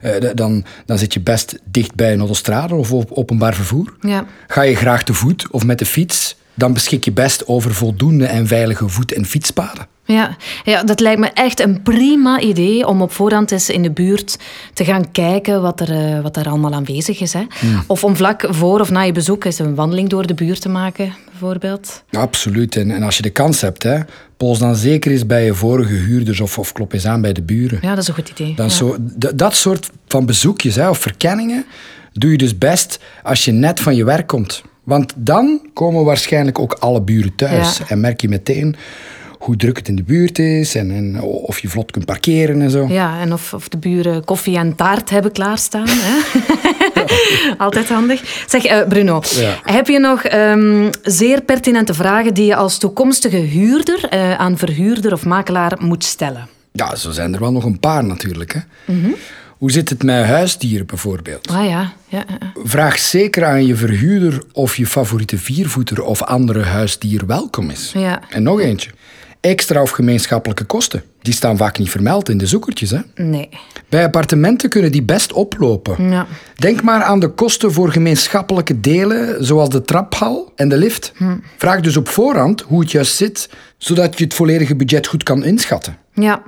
Eh, 0.00 0.30
dan, 0.34 0.64
dan 0.86 0.98
zit 0.98 1.12
je 1.12 1.20
best 1.20 1.58
dicht 1.64 1.94
bij 1.94 2.12
een 2.12 2.18
autostrade 2.18 2.74
of 2.74 2.92
op 2.92 3.12
openbaar 3.12 3.54
vervoer. 3.54 3.96
Ja. 4.00 4.24
Ga 4.46 4.62
je 4.62 4.76
graag 4.76 5.02
te 5.02 5.14
voet 5.14 5.50
of 5.50 5.64
met 5.64 5.78
de 5.78 5.86
fiets, 5.86 6.36
dan 6.54 6.72
beschik 6.72 7.04
je 7.04 7.12
best 7.12 7.46
over 7.46 7.74
voldoende 7.74 8.26
en 8.26 8.46
veilige 8.46 8.88
voet- 8.88 9.12
en 9.12 9.26
fietspaden. 9.26 9.86
Ja, 10.12 10.36
ja, 10.64 10.82
dat 10.82 11.00
lijkt 11.00 11.20
me 11.20 11.26
echt 11.26 11.60
een 11.60 11.82
prima 11.82 12.40
idee 12.40 12.86
om 12.86 13.02
op 13.02 13.12
voorhand 13.12 13.50
eens 13.50 13.70
in 13.70 13.82
de 13.82 13.90
buurt 13.90 14.38
te 14.72 14.84
gaan 14.84 15.10
kijken 15.10 15.62
wat 15.62 15.80
er, 15.80 15.90
eh, 15.90 16.20
wat 16.20 16.36
er 16.36 16.48
allemaal 16.48 16.72
aanwezig 16.72 17.20
is. 17.20 17.32
Hè. 17.32 17.42
Of 17.86 18.04
om 18.04 18.16
vlak 18.16 18.46
voor 18.48 18.80
of 18.80 18.90
na 18.90 19.02
je 19.02 19.12
bezoek 19.12 19.44
eens 19.44 19.58
een 19.58 19.74
wandeling 19.74 20.08
door 20.08 20.26
de 20.26 20.34
buurt 20.34 20.60
te 20.60 20.68
maken, 20.68 21.14
bijvoorbeeld. 21.30 22.02
Absoluut. 22.10 22.76
En, 22.76 22.90
en 22.90 23.02
als 23.02 23.16
je 23.16 23.22
de 23.22 23.30
kans 23.30 23.60
hebt, 23.60 23.82
hè, 23.82 23.98
pols 24.36 24.58
dan 24.58 24.76
zeker 24.76 25.10
eens 25.10 25.26
bij 25.26 25.44
je 25.44 25.54
vorige 25.54 25.94
huurders 25.94 26.40
of, 26.40 26.58
of 26.58 26.72
klop 26.72 26.92
eens 26.92 27.06
aan 27.06 27.20
bij 27.20 27.32
de 27.32 27.42
buren. 27.42 27.78
Ja, 27.82 27.88
dat 27.88 27.98
is 27.98 28.08
een 28.08 28.14
goed 28.14 28.28
idee. 28.28 28.54
Dan 28.54 28.66
ja. 28.66 28.72
zo, 28.72 28.96
dat 29.34 29.56
soort 29.56 29.90
van 30.06 30.26
bezoekjes 30.26 30.74
hè, 30.74 30.88
of 30.88 30.98
verkenningen 30.98 31.64
doe 32.12 32.30
je 32.30 32.38
dus 32.38 32.58
best 32.58 32.98
als 33.22 33.44
je 33.44 33.52
net 33.52 33.80
van 33.80 33.96
je 33.96 34.04
werk 34.04 34.26
komt. 34.26 34.62
Want 34.84 35.12
dan 35.16 35.68
komen 35.72 36.04
waarschijnlijk 36.04 36.58
ook 36.58 36.72
alle 36.72 37.02
buren 37.02 37.34
thuis. 37.34 37.78
Ja. 37.78 37.84
En 37.88 38.00
merk 38.00 38.20
je 38.20 38.28
meteen 38.28 38.76
hoe 39.38 39.56
druk 39.56 39.76
het 39.76 39.88
in 39.88 39.96
de 39.96 40.02
buurt 40.02 40.38
is 40.38 40.74
en, 40.74 40.90
en 40.90 41.20
of 41.22 41.58
je 41.58 41.68
vlot 41.68 41.90
kunt 41.90 42.04
parkeren 42.04 42.62
en 42.62 42.70
zo. 42.70 42.86
Ja, 42.88 43.20
en 43.20 43.32
of, 43.32 43.54
of 43.54 43.68
de 43.68 43.76
buren 43.76 44.24
koffie 44.24 44.56
en 44.58 44.74
taart 44.74 45.10
hebben 45.10 45.32
klaarstaan. 45.32 45.86
Hè? 45.88 46.18
Altijd 47.64 47.88
handig. 47.88 48.44
Zeg, 48.48 48.64
eh, 48.64 48.86
Bruno, 48.88 49.22
Ja. 49.36 49.58
heb 49.62 49.86
je 49.88 49.98
nog 49.98 50.22
ehm, 50.22 50.90
zeer 51.02 51.42
pertinente 51.42 51.94
vragen 51.94 52.34
die 52.34 52.46
je 52.46 52.56
als 52.56 52.78
toekomstige 52.78 53.36
huurder 53.36 54.04
eh, 54.08 54.34
aan 54.34 54.58
verhuurder 54.58 55.12
of 55.12 55.24
makelaar 55.24 55.76
moet 55.80 56.04
stellen? 56.04 56.48
Ja, 56.72 56.96
zo 56.96 57.10
zijn 57.10 57.34
er 57.34 57.40
wel 57.40 57.52
nog 57.52 57.64
een 57.64 57.80
paar 57.80 58.04
natuurlijk. 58.04 58.52
Hè. 58.54 58.92
Hoe 59.48 59.70
zit 59.70 59.88
het 59.88 60.02
met 60.02 60.24
huisdieren 60.24 60.86
bijvoorbeeld? 60.86 61.48
Ah 61.48 61.64
ja, 61.68 61.92
ja, 62.08 62.24
ja. 62.28 62.52
Vraag 62.64 62.98
zeker 62.98 63.44
aan 63.44 63.66
je 63.66 63.74
verhuurder 63.76 64.42
of 64.52 64.76
je 64.76 64.86
favoriete 64.86 65.38
viervoeter 65.38 66.02
of 66.02 66.22
andere 66.22 66.62
huisdier 66.62 67.26
welkom 67.26 67.70
is. 67.70 67.92
Ja. 67.94 68.20
En 68.30 68.42
nog 68.42 68.60
eentje. 68.60 68.90
Extra 69.40 69.82
of 69.82 69.90
gemeenschappelijke 69.90 70.64
kosten. 70.64 71.02
Die 71.20 71.34
staan 71.34 71.56
vaak 71.56 71.78
niet 71.78 71.90
vermeld 71.90 72.28
in 72.28 72.38
de 72.38 72.46
zoekertjes. 72.46 72.90
Hè? 72.90 73.00
nee. 73.14 73.48
Bij 73.88 74.04
appartementen 74.04 74.68
kunnen 74.68 74.92
die 74.92 75.02
best 75.02 75.32
oplopen. 75.32 76.10
Ja. 76.10 76.26
Denk 76.54 76.82
maar 76.82 77.02
aan 77.02 77.20
de 77.20 77.28
kosten 77.28 77.72
voor 77.72 77.92
gemeenschappelijke 77.92 78.80
delen, 78.80 79.44
zoals 79.44 79.68
de 79.68 79.82
traphal 79.82 80.52
en 80.56 80.68
de 80.68 80.76
lift. 80.76 81.12
Vraag 81.56 81.80
dus 81.80 81.96
op 81.96 82.08
voorhand 82.08 82.60
hoe 82.60 82.80
het 82.80 82.90
juist 82.90 83.16
zit, 83.16 83.48
zodat 83.76 84.18
je 84.18 84.24
het 84.24 84.34
volledige 84.34 84.76
budget 84.76 85.06
goed 85.06 85.22
kan 85.22 85.44
inschatten. 85.44 85.96
Ja, 86.14 86.42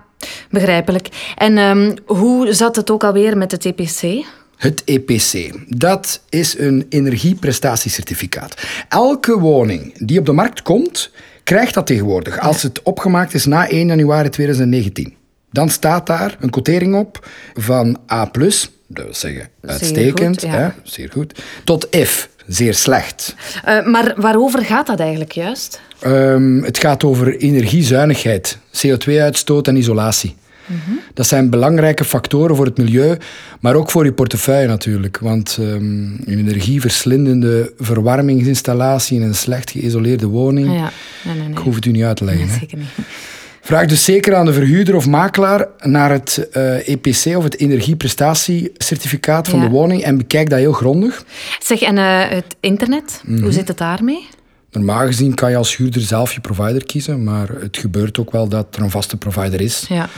begrijpelijk. 0.50 1.08
En 1.36 1.58
ehm, 1.58 1.96
hoe 2.06 2.52
zat 2.52 2.76
het 2.76 2.90
ook 2.90 3.04
alweer 3.04 3.36
met 3.36 3.52
het 3.52 3.64
EPC? 3.64 4.24
Het 4.56 4.82
EPC, 4.84 5.52
dat 5.68 6.22
is 6.28 6.58
een 6.58 6.86
energieprestatiecertificaat. 6.88 8.54
Elke 8.88 9.38
woning 9.38 10.06
die 10.06 10.18
op 10.18 10.26
de 10.26 10.32
markt 10.32 10.62
komt, 10.62 11.10
krijgt 11.50 11.74
dat 11.74 11.86
tegenwoordig 11.86 12.38
als 12.38 12.62
het 12.62 12.82
opgemaakt 12.82 13.34
is 13.34 13.46
na 13.46 13.68
1 13.68 13.86
januari 13.86 14.28
2019. 14.28 15.14
Dan 15.50 15.68
staat 15.68 16.06
daar 16.06 16.36
een 16.40 16.50
quotering 16.50 16.94
op 16.94 17.28
van 17.54 17.98
A+, 18.12 18.30
dat 18.32 19.04
wil 19.04 19.14
zeggen 19.14 19.48
uitstekend, 19.60 20.40
goed, 20.40 20.50
ja. 20.50 20.58
hè, 20.58 20.68
zeer 20.82 21.10
goed, 21.12 21.42
tot 21.64 21.88
F, 22.04 22.28
zeer 22.46 22.74
slecht. 22.74 23.34
Eh, 23.64 23.86
maar 23.86 24.12
waarover 24.16 24.64
gaat 24.64 24.86
dat 24.86 25.00
eigenlijk 25.00 25.32
juist? 25.32 25.80
Ehm, 26.00 26.62
het 26.62 26.78
gaat 26.78 27.04
over 27.04 27.36
energiezuinigheid, 27.36 28.58
CO2-uitstoot 28.72 29.68
en 29.68 29.76
isolatie. 29.76 30.34
Dat 31.14 31.26
zijn 31.26 31.50
belangrijke 31.50 32.04
factoren 32.04 32.56
voor 32.56 32.64
het 32.64 32.78
milieu, 32.78 33.16
maar 33.60 33.74
ook 33.74 33.90
voor 33.90 34.04
je 34.04 34.12
portefeuille 34.12 34.66
natuurlijk. 34.68 35.18
Want 35.18 35.56
um, 35.60 36.20
een 36.24 36.38
energieverslindende 36.38 37.72
verwarmingsinstallatie 37.78 39.16
in 39.16 39.22
een 39.22 39.34
slecht 39.34 39.70
geïsoleerde 39.70 40.26
woning, 40.26 40.66
Ja, 40.66 40.72
nee, 41.24 41.34
nee, 41.34 41.36
nee. 41.42 41.50
ik 41.50 41.58
hoef 41.58 41.74
het 41.74 41.84
u 41.84 41.90
niet 41.90 42.04
uit 42.04 42.16
te 42.16 42.24
leggen. 42.24 42.48
Zeker 42.48 42.78
niet. 42.78 42.86
Vraag 43.62 43.86
dus 43.86 44.04
zeker 44.04 44.34
aan 44.34 44.46
de 44.46 44.52
verhuurder 44.52 44.94
of 44.96 45.06
makelaar 45.06 45.66
naar 45.78 46.10
het 46.10 46.48
eh, 46.52 46.88
EPC 46.88 47.36
of 47.36 47.44
het 47.44 47.58
energieprestatiecertificaat 47.58 49.48
van 49.48 49.58
Ja. 49.58 49.64
de 49.64 49.70
woning 49.70 50.02
en 50.02 50.16
bekijk 50.18 50.50
dat 50.50 50.58
heel 50.58 50.72
grondig. 50.72 51.24
Zeg, 51.62 51.80
en 51.82 51.98
eh, 51.98 52.28
het 52.28 52.56
internet, 52.60 53.22
Mhm. 53.24 53.42
hoe 53.42 53.52
zit 53.52 53.68
het 53.68 53.78
daarmee? 53.78 54.26
Normaal 54.70 55.06
gezien 55.06 55.34
kan 55.34 55.50
je 55.50 55.56
als 55.56 55.76
huurder 55.76 56.00
zelf 56.00 56.32
je 56.32 56.40
provider 56.40 56.84
kiezen, 56.84 57.24
maar 57.24 57.48
het 57.60 57.76
gebeurt 57.76 58.18
ook 58.18 58.32
wel 58.32 58.48
dat 58.48 58.76
er 58.76 58.82
een 58.82 58.90
vaste 58.90 59.16
provider 59.16 59.60
is. 59.60 59.84
Ja. 59.88 60.08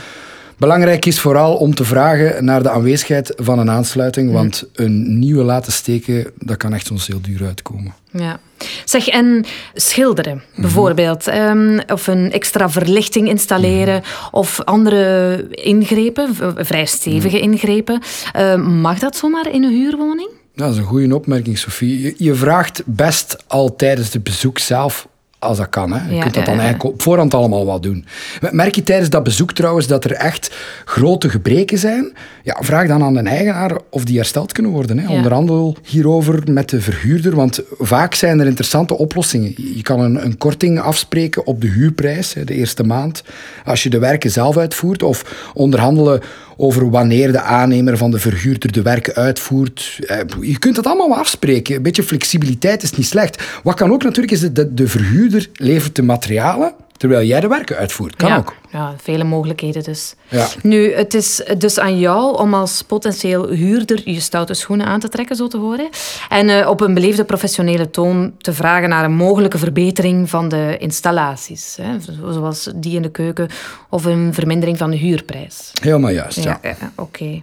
Belangrijk 0.57 1.05
is 1.05 1.19
vooral 1.19 1.55
om 1.55 1.75
te 1.75 1.83
vragen 1.83 2.45
naar 2.45 2.63
de 2.63 2.69
aanwezigheid 2.69 3.33
van 3.35 3.59
een 3.59 3.69
aansluiting, 3.71 4.27
Mhm. 4.27 4.35
want 4.35 4.63
een 4.73 5.19
nieuwe 5.19 5.43
laten 5.43 5.71
steken, 5.71 6.25
dat 6.39 6.57
kan 6.57 6.73
echt 6.73 6.85
soms 6.85 7.07
heel 7.07 7.21
duur 7.21 7.45
uitkomen. 7.45 7.93
Ja. 8.11 8.39
Zeg, 8.85 9.07
en 9.07 9.45
schilderen 9.73 10.41
Mhm. 10.51 10.61
bijvoorbeeld, 10.61 11.27
ehm, 11.27 11.79
of 11.87 12.07
een 12.07 12.31
extra 12.31 12.69
verlichting 12.69 13.27
installeren, 13.27 14.01
of 14.31 14.61
andere 14.63 15.47
ingrepen, 15.49 16.29
vrij 16.65 16.85
stevige 16.85 17.39
ingrepen. 17.39 18.01
Eh, 18.33 18.55
mag 18.55 18.99
dat 18.99 19.15
zomaar 19.15 19.51
in 19.51 19.63
een 19.63 19.73
huurwoning? 19.73 20.29
Dat 20.55 20.71
is 20.71 20.77
een 20.77 20.83
goede 20.83 21.15
opmerking, 21.15 21.57
Sophie. 21.57 22.01
Je, 22.01 22.15
je 22.17 22.33
vraagt 22.35 22.81
best 22.85 23.37
al 23.47 23.75
tijdens 23.75 24.13
het 24.13 24.23
bezoek 24.23 24.59
zelf, 24.59 25.07
als 25.43 25.57
dat 25.57 25.69
kan. 25.69 25.91
Hè. 25.91 26.09
Je 26.09 26.15
Ja, 26.15 26.21
kunt 26.21 26.33
dat 26.33 26.45
dan 26.45 26.59
eigenlijk 26.59 26.93
op 26.93 27.01
voorhand 27.01 27.33
allemaal 27.33 27.65
wat 27.65 27.83
doen. 27.83 28.05
Merk 28.51 28.75
je 28.75 28.83
tijdens 28.83 29.09
dat 29.09 29.23
bezoek 29.23 29.51
trouwens 29.51 29.87
dat 29.87 30.05
er 30.05 30.11
echt 30.11 30.55
grote 30.85 31.29
gebreken 31.29 31.77
zijn? 31.77 32.13
Ja, 32.43 32.57
vraag 32.59 32.87
dan 32.87 33.03
aan 33.03 33.13
de 33.13 33.19
eigenaar 33.19 33.77
of 33.89 34.03
die 34.03 34.17
hersteld 34.17 34.51
kunnen 34.51 34.71
worden. 34.71 34.99
Hè. 34.99 35.09
Onderhandel 35.09 35.77
hierover 35.83 36.41
met 36.51 36.69
de 36.69 36.81
verhuurder, 36.81 37.35
want 37.35 37.61
vaak 37.79 38.13
zijn 38.13 38.39
er 38.39 38.45
interessante 38.45 38.97
oplossingen. 38.97 39.53
Je 39.75 39.81
kan 39.81 39.99
een, 39.99 40.25
een 40.25 40.37
korting 40.37 40.79
afspreken 40.79 41.45
op 41.45 41.61
de 41.61 41.67
huurprijs, 41.67 42.33
hè, 42.33 42.43
de 42.43 42.53
eerste 42.53 42.83
maand, 42.83 43.23
als 43.65 43.83
je 43.83 43.89
de 43.89 43.99
werken 43.99 44.31
zelf 44.31 44.57
uitvoert, 44.57 45.03
of 45.03 45.51
onderhandelen 45.53 46.21
over 46.57 46.89
wanneer 46.89 47.31
de 47.31 47.41
aannemer 47.41 47.97
van 47.97 48.11
de 48.11 48.19
verhuurder 48.19 48.71
de 48.71 48.81
werken 48.81 49.15
uitvoert. 49.15 49.99
Eh, 50.07 50.17
Je 50.41 50.59
kunt 50.59 50.75
dat 50.75 50.85
allemaal 50.85 51.17
afspreken. 51.17 51.75
Een 51.75 51.81
beetje 51.81 52.03
flexibiliteit 52.03 52.83
is 52.83 52.91
niet 52.91 53.05
slecht. 53.05 53.43
Wat 53.63 53.75
kan 53.75 53.91
ook 53.91 54.03
natuurlijk 54.03 54.33
is 54.33 54.41
dat 54.41 54.55
de, 54.55 54.73
de 54.73 54.87
verhuurder 54.87 55.49
levert 55.53 55.95
de 55.95 56.03
materialen 56.03 56.73
terwijl 57.03 57.27
jij 57.27 57.39
de 57.39 57.47
werken 57.47 57.77
uitvoert. 57.77 58.15
Kan 58.15 58.29
ja. 58.29 58.37
ook. 58.37 58.55
Ja, 58.71 58.93
vele 59.01 59.23
mogelijkheden 59.23 59.83
dus. 59.83 60.15
Ja. 60.27 60.47
Nu, 60.61 60.93
het 60.93 61.13
is 61.13 61.41
dus 61.57 61.79
aan 61.79 61.99
jou 61.99 62.37
om 62.37 62.53
als 62.53 62.81
potentieel 62.81 63.47
huurder 63.47 64.01
je 64.09 64.19
stoute 64.19 64.53
schoenen 64.53 64.85
aan 64.85 64.99
te 64.99 65.09
trekken, 65.09 65.35
zo 65.35 65.47
te 65.47 65.57
horen. 65.57 65.89
En 66.29 66.49
eh, 66.49 66.69
op 66.69 66.81
een 66.81 66.93
beleefde 66.93 67.23
professionele 67.23 67.89
toon 67.89 68.33
te 68.37 68.53
vragen 68.53 68.89
naar 68.89 69.03
een 69.03 69.13
mogelijke 69.13 69.57
verbetering 69.57 70.29
van 70.29 70.49
de 70.49 70.75
installaties. 70.77 71.77
Hè, 71.81 71.97
zoals 72.31 72.69
die 72.75 72.95
in 72.95 73.01
de 73.01 73.11
keuken 73.11 73.47
of 73.89 74.05
een 74.05 74.33
vermindering 74.33 74.77
van 74.77 74.91
de 74.91 74.97
huurprijs. 74.97 75.71
Helemaal 75.81 76.11
juist, 76.11 76.43
ja. 76.43 76.59
Ja, 76.61 76.75
ja, 76.79 76.91
oké. 76.95 77.41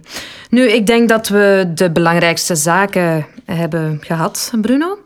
Nu, 0.49 0.69
ik 0.71 0.87
denk 0.87 1.09
dat 1.09 1.27
we 1.27 1.71
de 1.73 1.91
belangrijkste 1.91 2.55
zaken 2.55 3.25
hebben 3.45 3.99
gehad, 4.01 4.51
Bruno. 4.61 4.97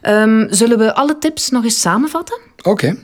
Ehm, 0.00 0.46
zullen 0.48 0.78
we 0.78 0.94
alle 0.94 1.18
tips 1.18 1.50
nog 1.50 1.64
eens 1.64 1.80
samenvatten? 1.80 2.38
Oké. 2.62 2.96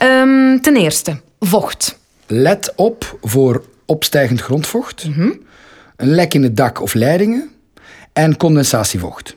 Ehm, 0.00 0.58
ten 0.60 0.76
eerste, 0.76 1.20
vocht. 1.40 1.98
Let 2.26 2.72
op 2.76 3.18
voor 3.22 3.64
opstijgend 3.86 4.40
grondvocht, 4.40 5.08
Mhm. 5.08 5.30
een 5.96 6.08
lek 6.14 6.34
in 6.34 6.42
het 6.42 6.56
dak 6.56 6.80
of 6.82 6.94
leidingen 6.94 7.50
en 8.12 8.36
condensatievocht. 8.36 9.36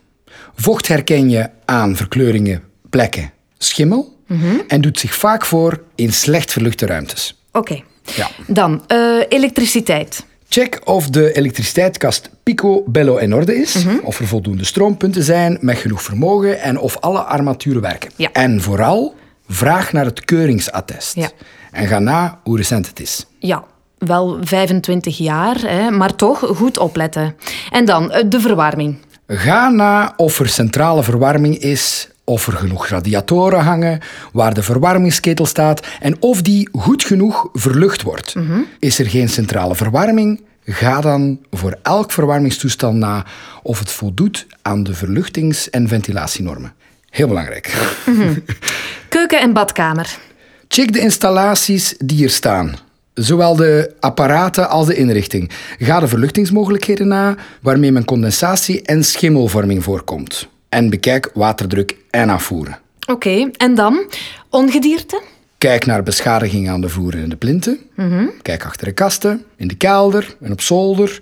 Vocht 0.56 0.88
herken 0.88 1.30
je 1.30 1.50
aan 1.66 1.96
verkleuringen, 1.96 2.64
plekken, 2.90 3.32
schimmel 3.58 4.18
Mhm. 4.28 4.46
en 4.68 4.82
doet 4.82 5.00
zich 5.00 5.16
vaak 5.16 5.46
voor 5.46 5.82
in 5.96 6.14
slecht 6.14 6.52
verluchte 6.52 6.86
ruimtes. 6.86 7.42
Oké. 7.52 7.82
Ja. 8.16 8.30
Dan, 8.48 8.84
eh, 8.88 8.98
elektriciteit. 9.30 10.26
Check 10.50 10.82
of 10.84 11.10
de 11.10 11.32
elektriciteitskast 11.34 12.30
Pico, 12.44 12.84
Bello 12.88 13.18
in 13.18 13.34
orde 13.34 13.56
is, 13.56 13.86
of 14.04 14.20
er 14.20 14.28
voldoende 14.28 14.64
stroompunten 14.66 15.24
zijn 15.24 15.58
met 15.62 15.78
genoeg 15.78 16.02
vermogen 16.02 16.62
en 16.62 16.80
of 16.80 16.98
alle 17.00 17.20
armaturen 17.20 17.82
werken. 17.82 18.12
Ja. 18.16 18.30
En 18.34 18.62
vooral, 18.62 19.16
vraag 19.48 19.92
naar 19.92 20.06
het 20.06 20.26
keuringsattest. 20.26 21.16
Ja. 21.16 21.30
En 21.72 21.88
ga 21.88 22.00
na 22.00 22.40
hoe 22.44 22.58
recent 22.58 22.88
het 22.88 23.00
is. 23.00 23.26
Ja, 23.40 23.64
wel 23.98 24.38
25 24.42 25.18
jaar, 25.18 25.60
hè, 25.60 25.92
maar 25.92 26.16
toch 26.16 26.40
goed 26.40 26.78
opletten. 26.78 27.36
En 27.72 27.86
dan, 27.86 28.12
eh, 28.12 28.24
de 28.30 28.40
verwarming. 28.40 28.98
Ga 29.28 29.70
na 29.70 30.14
of 30.18 30.40
er 30.40 30.50
centrale 30.50 31.04
verwarming 31.04 31.58
is, 31.58 32.10
of 32.24 32.48
er 32.48 32.54
genoeg 32.54 32.88
radiatoren 32.88 33.64
hangen, 33.64 34.00
waar 34.34 34.54
de 34.54 34.64
verwarmingsketel 34.64 35.46
staat 35.46 35.88
en 36.00 36.22
of 36.22 36.42
die 36.42 36.70
goed 36.72 37.04
genoeg 37.04 37.50
verlucht 37.54 38.02
wordt. 38.02 38.36
Is 38.80 39.00
er 39.00 39.10
geen 39.10 39.30
centrale 39.30 39.76
verwarming? 39.76 40.42
Ga 40.66 41.02
dan 41.02 41.40
voor 41.52 41.78
elk 41.82 42.12
verwarmingstoestel 42.12 42.94
na 42.94 43.26
of 43.64 43.80
het 43.80 43.92
voldoet 43.92 44.48
aan 44.62 44.84
de 44.84 44.94
verluchtings- 44.94 45.70
en 45.70 45.88
ventilatienormen. 45.88 46.74
Heel 47.14 47.28
belangrijk. 47.28 47.74
Keuken 49.10 49.42
en 49.42 49.54
badkamer. 49.54 50.18
Check 50.68 50.94
de 50.94 51.00
installaties 51.00 51.96
die 51.98 52.24
er 52.24 52.30
staan. 52.30 52.76
Zowel 53.14 53.56
de 53.56 53.94
apparaten 54.00 54.70
als 54.70 54.88
de 54.88 54.96
inrichting. 54.96 55.52
Ga 55.80 56.00
de 56.00 56.08
verluchtingsmogelijkheden 56.08 57.08
na 57.08 57.36
waarmee 57.62 57.92
men 57.92 58.06
condensatie 58.06 58.82
en 58.82 59.04
schimmelvorming 59.04 59.84
voorkomt. 59.84 60.48
En 60.70 60.90
bekijk 60.90 61.30
waterdruk 61.34 61.96
en 62.10 62.30
afvoeren. 62.30 62.80
Oké, 63.08 63.50
en 63.58 63.76
dan, 63.76 64.06
ongedierte. 64.50 65.22
Kijk 65.58 65.86
naar 65.86 66.04
beschadiging 66.04 66.70
aan 66.70 66.82
de 66.82 66.90
vloeren 66.90 67.24
en 67.24 67.30
de 67.30 67.36
plinten. 67.36 67.80
Kijk 68.42 68.66
achter 68.66 68.88
de 68.88 68.94
kasten, 68.94 69.44
in 69.58 69.68
de 69.68 69.76
kelder 69.76 70.36
en 70.42 70.52
op 70.52 70.62
zolder. 70.62 71.22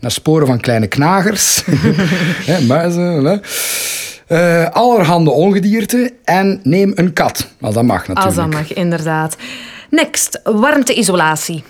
Naar 0.00 0.10
sporen 0.10 0.46
van 0.46 0.60
kleine 0.60 0.86
knagers. 0.86 1.62
Hè, 2.50 2.60
muizen. 2.60 3.40
Eh, 4.28 4.66
allerhande 4.70 5.30
ongedierte. 5.30 6.12
En 6.24 6.60
neem 6.62 6.92
een 6.94 7.12
kat. 7.12 7.48
Als 7.60 7.74
dat 7.74 7.84
mag 7.84 7.98
natuurlijk. 8.08 8.26
Als 8.26 8.34
dat 8.34 8.50
mag, 8.50 8.72
inderdaad. 8.72 9.36
Next, 9.90 10.40
warmteisolatie. 10.44 11.64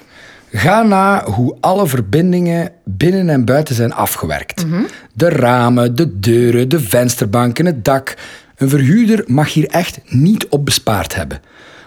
Ga 0.53 0.83
na 0.83 1.25
hoe 1.25 1.57
alle 1.61 1.87
verbindingen 1.87 2.73
binnen 2.85 3.29
en 3.29 3.45
buiten 3.45 3.75
zijn 3.75 3.93
afgewerkt. 3.93 4.65
De 5.13 5.29
ramen, 5.29 5.97
de 5.97 6.19
deuren, 6.19 6.69
de 6.69 6.81
vensterbanken, 6.81 7.67
het 7.67 7.85
dak. 7.85 8.15
Een 8.57 8.69
verhuurder 8.69 9.25
mag 9.27 9.53
hier 9.53 9.69
echt 9.69 9.99
niet 10.05 10.47
op 10.49 10.65
bespaard 10.65 11.15
hebben. 11.15 11.41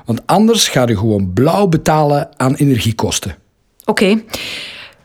Want 0.05 0.21
anders 0.25 0.67
ga 0.67 0.88
je 0.88 0.97
gewoon 0.97 1.34
blauw 1.34 1.67
betalen 1.67 2.29
aan 2.38 2.55
energiekosten. 2.55 3.36
Oké. 3.86 4.21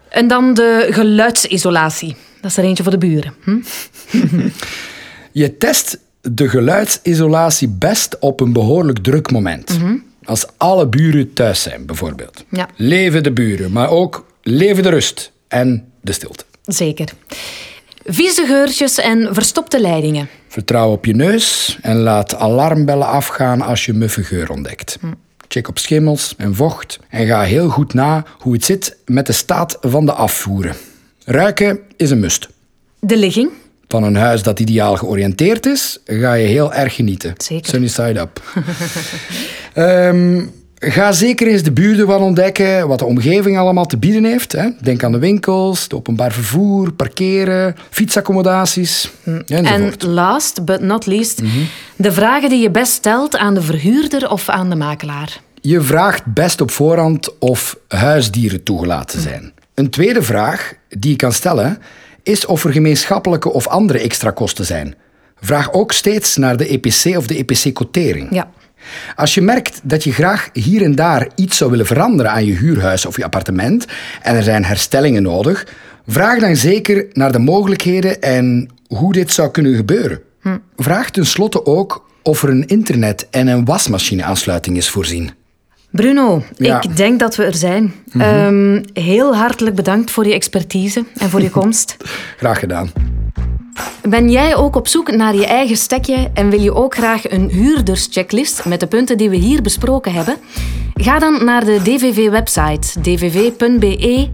En 0.09 0.29
dan 0.29 0.55
de 0.55 0.87
geluidsisolatie. 0.91 2.17
Dat 2.41 2.51
is 2.51 2.57
er 2.57 2.65
eentje 2.65 2.83
voor 2.83 2.93
de 2.93 2.99
buren. 2.99 3.35
Hm? 3.45 3.59
Je 5.37 5.57
test 5.57 5.99
de 6.21 6.49
geluidsisolatie 6.49 7.69
best 7.69 8.19
op 8.19 8.41
een 8.41 8.53
behoorlijk 8.53 8.99
druk 8.99 9.31
moment. 9.31 9.79
Als 10.25 10.47
alle 10.57 10.89
buren 10.89 11.33
thuis 11.33 11.63
zijn, 11.63 11.87
bijvoorbeeld. 11.87 12.45
Ja. 12.51 12.69
Leven 12.77 13.23
de 13.23 13.33
buren, 13.33 13.73
maar 13.73 13.91
ook 13.91 14.27
leven 14.43 14.83
de 14.83 14.89
rust 14.89 15.33
en 15.49 15.93
de 16.01 16.13
stilte. 16.13 16.45
Zeker. 16.65 17.09
Vieze 18.05 18.47
geurtjes 18.47 18.99
en 18.99 19.35
verstopte 19.35 19.81
leidingen. 19.81 20.29
Vertrouw 20.49 20.91
op 20.91 21.05
je 21.05 21.15
neus 21.15 21.79
en 21.83 21.97
laat 21.97 22.35
alarmbellen 22.35 23.09
afgaan 23.09 23.61
als 23.61 23.85
je 23.85 23.93
muffe 23.93 24.23
geur 24.23 24.51
ontdekt. 24.51 24.99
Check 25.49 25.69
op 25.69 25.79
schimmels 25.79 26.35
en 26.37 26.55
vocht 26.55 26.99
en 27.09 27.27
ga 27.27 27.43
heel 27.43 27.69
goed 27.69 27.95
na 27.95 28.25
hoe 28.39 28.53
het 28.53 28.65
zit 28.65 28.97
met 29.05 29.27
de 29.27 29.33
staat 29.33 29.79
van 29.81 30.07
de 30.07 30.13
afvoeren. 30.13 30.77
Ruiken 31.25 31.81
is 31.97 32.11
een 32.11 32.21
must. 32.21 32.49
De 33.01 33.17
ligging. 33.17 33.51
Van 33.89 34.03
een 34.03 34.17
huis 34.17 34.43
dat 34.43 34.61
ideaal 34.61 34.97
georiënteerd 34.97 35.67
is, 35.67 35.99
ga 36.05 36.33
je 36.33 36.47
heel 36.47 36.73
erg 36.73 36.95
genieten. 36.95 37.35
Zeker. 37.37 37.69
Sunny 37.69 37.89
side 37.89 38.21
up. 38.21 38.43
Ehm, 39.75 40.45
ga 40.79 41.13
zeker 41.13 41.47
eens 41.47 41.63
de 41.63 41.73
buurten 41.73 42.07
wat 42.07 42.21
ontdekken, 42.21 42.89
wat 42.89 42.99
de 42.99 43.05
omgeving 43.05 43.59
allemaal 43.59 43.87
te 43.87 43.97
bieden 43.97 44.25
heeft. 44.25 44.53
Hè. 44.53 44.69
Denk 44.81 45.05
aan 45.05 45.13
de 45.13 45.19
winkels, 45.19 45.83
het 45.83 45.95
openbaar 45.95 46.33
vervoer, 46.33 46.93
parkeren, 46.93 47.77
fietsaccommodaties 47.91 49.11
enzovoort. 49.47 50.05
En 50.05 50.11
last 50.13 50.65
but 50.65 50.81
not 50.81 51.07
least, 51.07 51.43
de 51.97 52.13
vragen 52.13 52.49
die 52.49 52.61
je 52.61 52.71
best 52.71 52.93
stelt 52.93 53.37
aan 53.37 53.55
de 53.55 53.63
verhuurder 53.63 54.31
of 54.31 54.49
aan 54.49 54.71
de 54.71 54.77
makelaar. 54.77 55.41
Je 55.61 55.81
vraagt 55.81 56.25
best 56.25 56.61
op 56.61 56.71
voorhand 56.71 57.39
of 57.39 57.79
huisdieren 57.89 58.63
toegelaten 58.63 59.21
zijn. 59.21 59.53
Een 59.75 59.91
tweede 59.91 60.23
vraag 60.23 60.73
die 60.89 61.11
je 61.11 61.17
kan 61.17 61.33
stellen 61.33 61.79
is 62.27 62.47
of 62.47 62.65
er 62.65 62.73
gemeenschappelijke 62.73 63.53
of 63.53 63.67
andere 63.67 63.99
extra 63.99 64.31
kosten 64.31 64.65
zijn. 64.65 64.95
Vraag 65.41 65.73
ook 65.73 65.93
steeds 65.93 66.37
naar 66.37 66.57
de 66.57 66.69
EPC 66.69 67.17
of 67.17 67.27
de 67.27 67.37
EPC-quotering. 67.37 68.29
Ja. 68.31 68.51
Als 69.17 69.35
je 69.35 69.41
merkt 69.41 69.81
dat 69.83 70.05
je 70.05 70.13
graag 70.13 70.49
hier 70.53 70.83
en 70.83 70.95
daar 70.95 71.29
iets 71.35 71.57
zou 71.57 71.71
willen 71.71 71.87
veranderen 71.87 72.33
aan 72.33 72.45
je 72.45 72.53
huurhuis 72.53 73.07
of 73.07 73.17
je 73.17 73.25
appartement 73.25 73.87
en 74.23 74.37
er 74.37 74.43
zijn 74.43 74.65
herstellingen 74.65 75.23
nodig, 75.23 75.67
vraag 76.07 76.39
dan 76.39 76.57
zeker 76.57 77.07
naar 77.13 77.33
de 77.33 77.39
mogelijkheden 77.39 78.23
en 78.23 78.69
hoe 78.87 79.13
dit 79.13 79.33
zou 79.33 79.51
kunnen 79.51 79.75
gebeuren. 79.75 80.21
Vraag 80.77 81.11
tenslotte 81.11 81.67
ook 81.67 82.09
of 82.23 82.43
er 82.43 82.49
een 82.49 82.67
internet- 82.67 83.27
en 83.31 83.47
een 83.47 83.65
wasmachine-aansluiting 83.65 84.77
is 84.77 84.91
voorzien. 84.91 85.31
Bruno, 85.97 86.43
Ja. 86.57 86.83
ik 86.83 86.97
denk 86.97 87.19
dat 87.21 87.37
we 87.37 87.45
er 87.45 87.55
zijn. 87.55 87.95
Ehm, 88.19 88.83
heel 88.93 89.37
hartelijk 89.37 89.77
bedankt 89.77 90.11
voor 90.11 90.27
je 90.27 90.35
expertise 90.35 91.05
en 91.17 91.31
voor 91.31 91.43
je 91.43 91.51
komst. 91.61 91.97
Graag 92.37 92.59
gedaan. 92.59 92.91
Ben 94.09 94.31
jij 94.31 94.57
ook 94.57 94.77
op 94.77 94.89
zoek 94.89 95.11
naar 95.11 95.35
je 95.35 95.47
eigen 95.47 95.77
stekje 95.77 96.31
en 96.35 96.51
wil 96.51 96.61
je 96.61 96.75
ook 96.75 96.95
graag 96.95 97.31
een 97.31 97.49
huurderschecklist 97.51 98.65
met 98.65 98.81
de 98.81 98.87
punten 98.87 99.17
die 99.17 99.31
we 99.31 99.37
hier 99.37 99.63
besproken 99.63 100.13
hebben? 100.13 100.37
Ga 100.95 101.19
dan 101.19 101.45
naar 101.45 101.65
de 101.65 101.81
DVV-website 101.83 103.01
dvv.be 103.01 104.29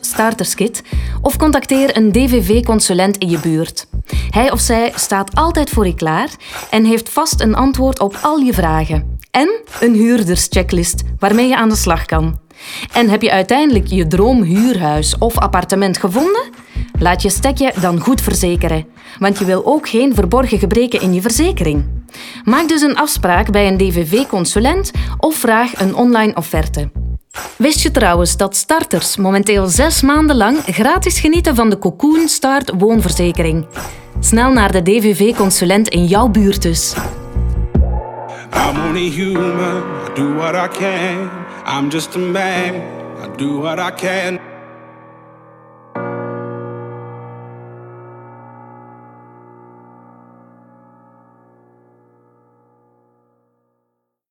starterskit 0.00 0.82
of 1.22 1.36
contacteer 1.36 1.96
een 1.96 2.12
DVV-consulent 2.12 3.16
in 3.18 3.30
je 3.30 3.38
buurt. 3.40 3.86
Hij 4.30 4.50
of 4.50 4.60
zij 4.60 4.92
staat 4.94 5.34
altijd 5.34 5.70
voor 5.70 5.86
je 5.86 5.94
klaar 5.94 6.28
en 6.70 6.84
heeft 6.84 7.08
vast 7.08 7.40
een 7.40 7.54
antwoord 7.54 8.00
op 8.00 8.18
al 8.22 8.38
je 8.38 8.52
vragen. 8.52 9.18
En 9.32 9.60
een 9.80 9.94
huurderschecklist 9.94 11.02
waarmee 11.18 11.48
je 11.48 11.56
aan 11.56 11.68
de 11.68 11.76
slag 11.76 12.04
kan. 12.04 12.38
En 12.92 13.08
heb 13.08 13.22
je 13.22 13.30
uiteindelijk 13.30 13.86
je 13.86 14.06
droomhuurhuis 14.06 15.18
of 15.18 15.38
appartement 15.38 15.98
gevonden? 15.98 16.50
Laat 16.98 17.22
je 17.22 17.30
stekje 17.30 17.72
dan 17.80 18.00
goed 18.00 18.20
verzekeren, 18.20 18.86
want 19.18 19.38
je 19.38 19.44
wil 19.44 19.66
ook 19.66 19.88
geen 19.88 20.14
verborgen 20.14 20.58
gebreken 20.58 21.00
in 21.00 21.14
je 21.14 21.20
verzekering. 21.20 21.84
Maak 22.44 22.68
dus 22.68 22.80
een 22.80 22.96
afspraak 22.96 23.50
bij 23.50 23.66
een 23.66 23.76
DVV-consulent 23.76 24.90
of 25.18 25.36
vraag 25.36 25.80
een 25.80 25.94
online 25.94 26.34
offerte. 26.34 26.90
Wist 27.56 27.80
je 27.80 27.90
trouwens 27.90 28.36
dat 28.36 28.56
starters 28.56 29.16
momenteel 29.16 29.66
zes 29.66 30.02
maanden 30.02 30.36
lang 30.36 30.58
gratis 30.64 31.20
genieten 31.20 31.54
van 31.54 31.70
de 31.70 31.78
Cocoon 31.78 32.28
Start 32.28 32.72
woonverzekering? 32.78 33.66
Snel 34.20 34.52
naar 34.52 34.72
de 34.72 34.82
DVV-consulent 34.82 35.88
in 35.88 36.06
jouw 36.06 36.28
buurt 36.28 36.62
dus. 36.62 36.94
I'm 38.52 38.76
only 38.76 39.08
human. 39.10 39.82
I 40.06 40.12
do 40.14 40.34
what 40.34 40.54
I 40.54 40.68
can. 40.68 41.30
I'm 41.64 41.90
just 41.90 42.14
a 42.16 42.18
man. 42.18 43.20
I 43.20 43.34
do 43.36 43.58
what 43.58 43.78
I 43.78 43.90
can. 43.90 44.51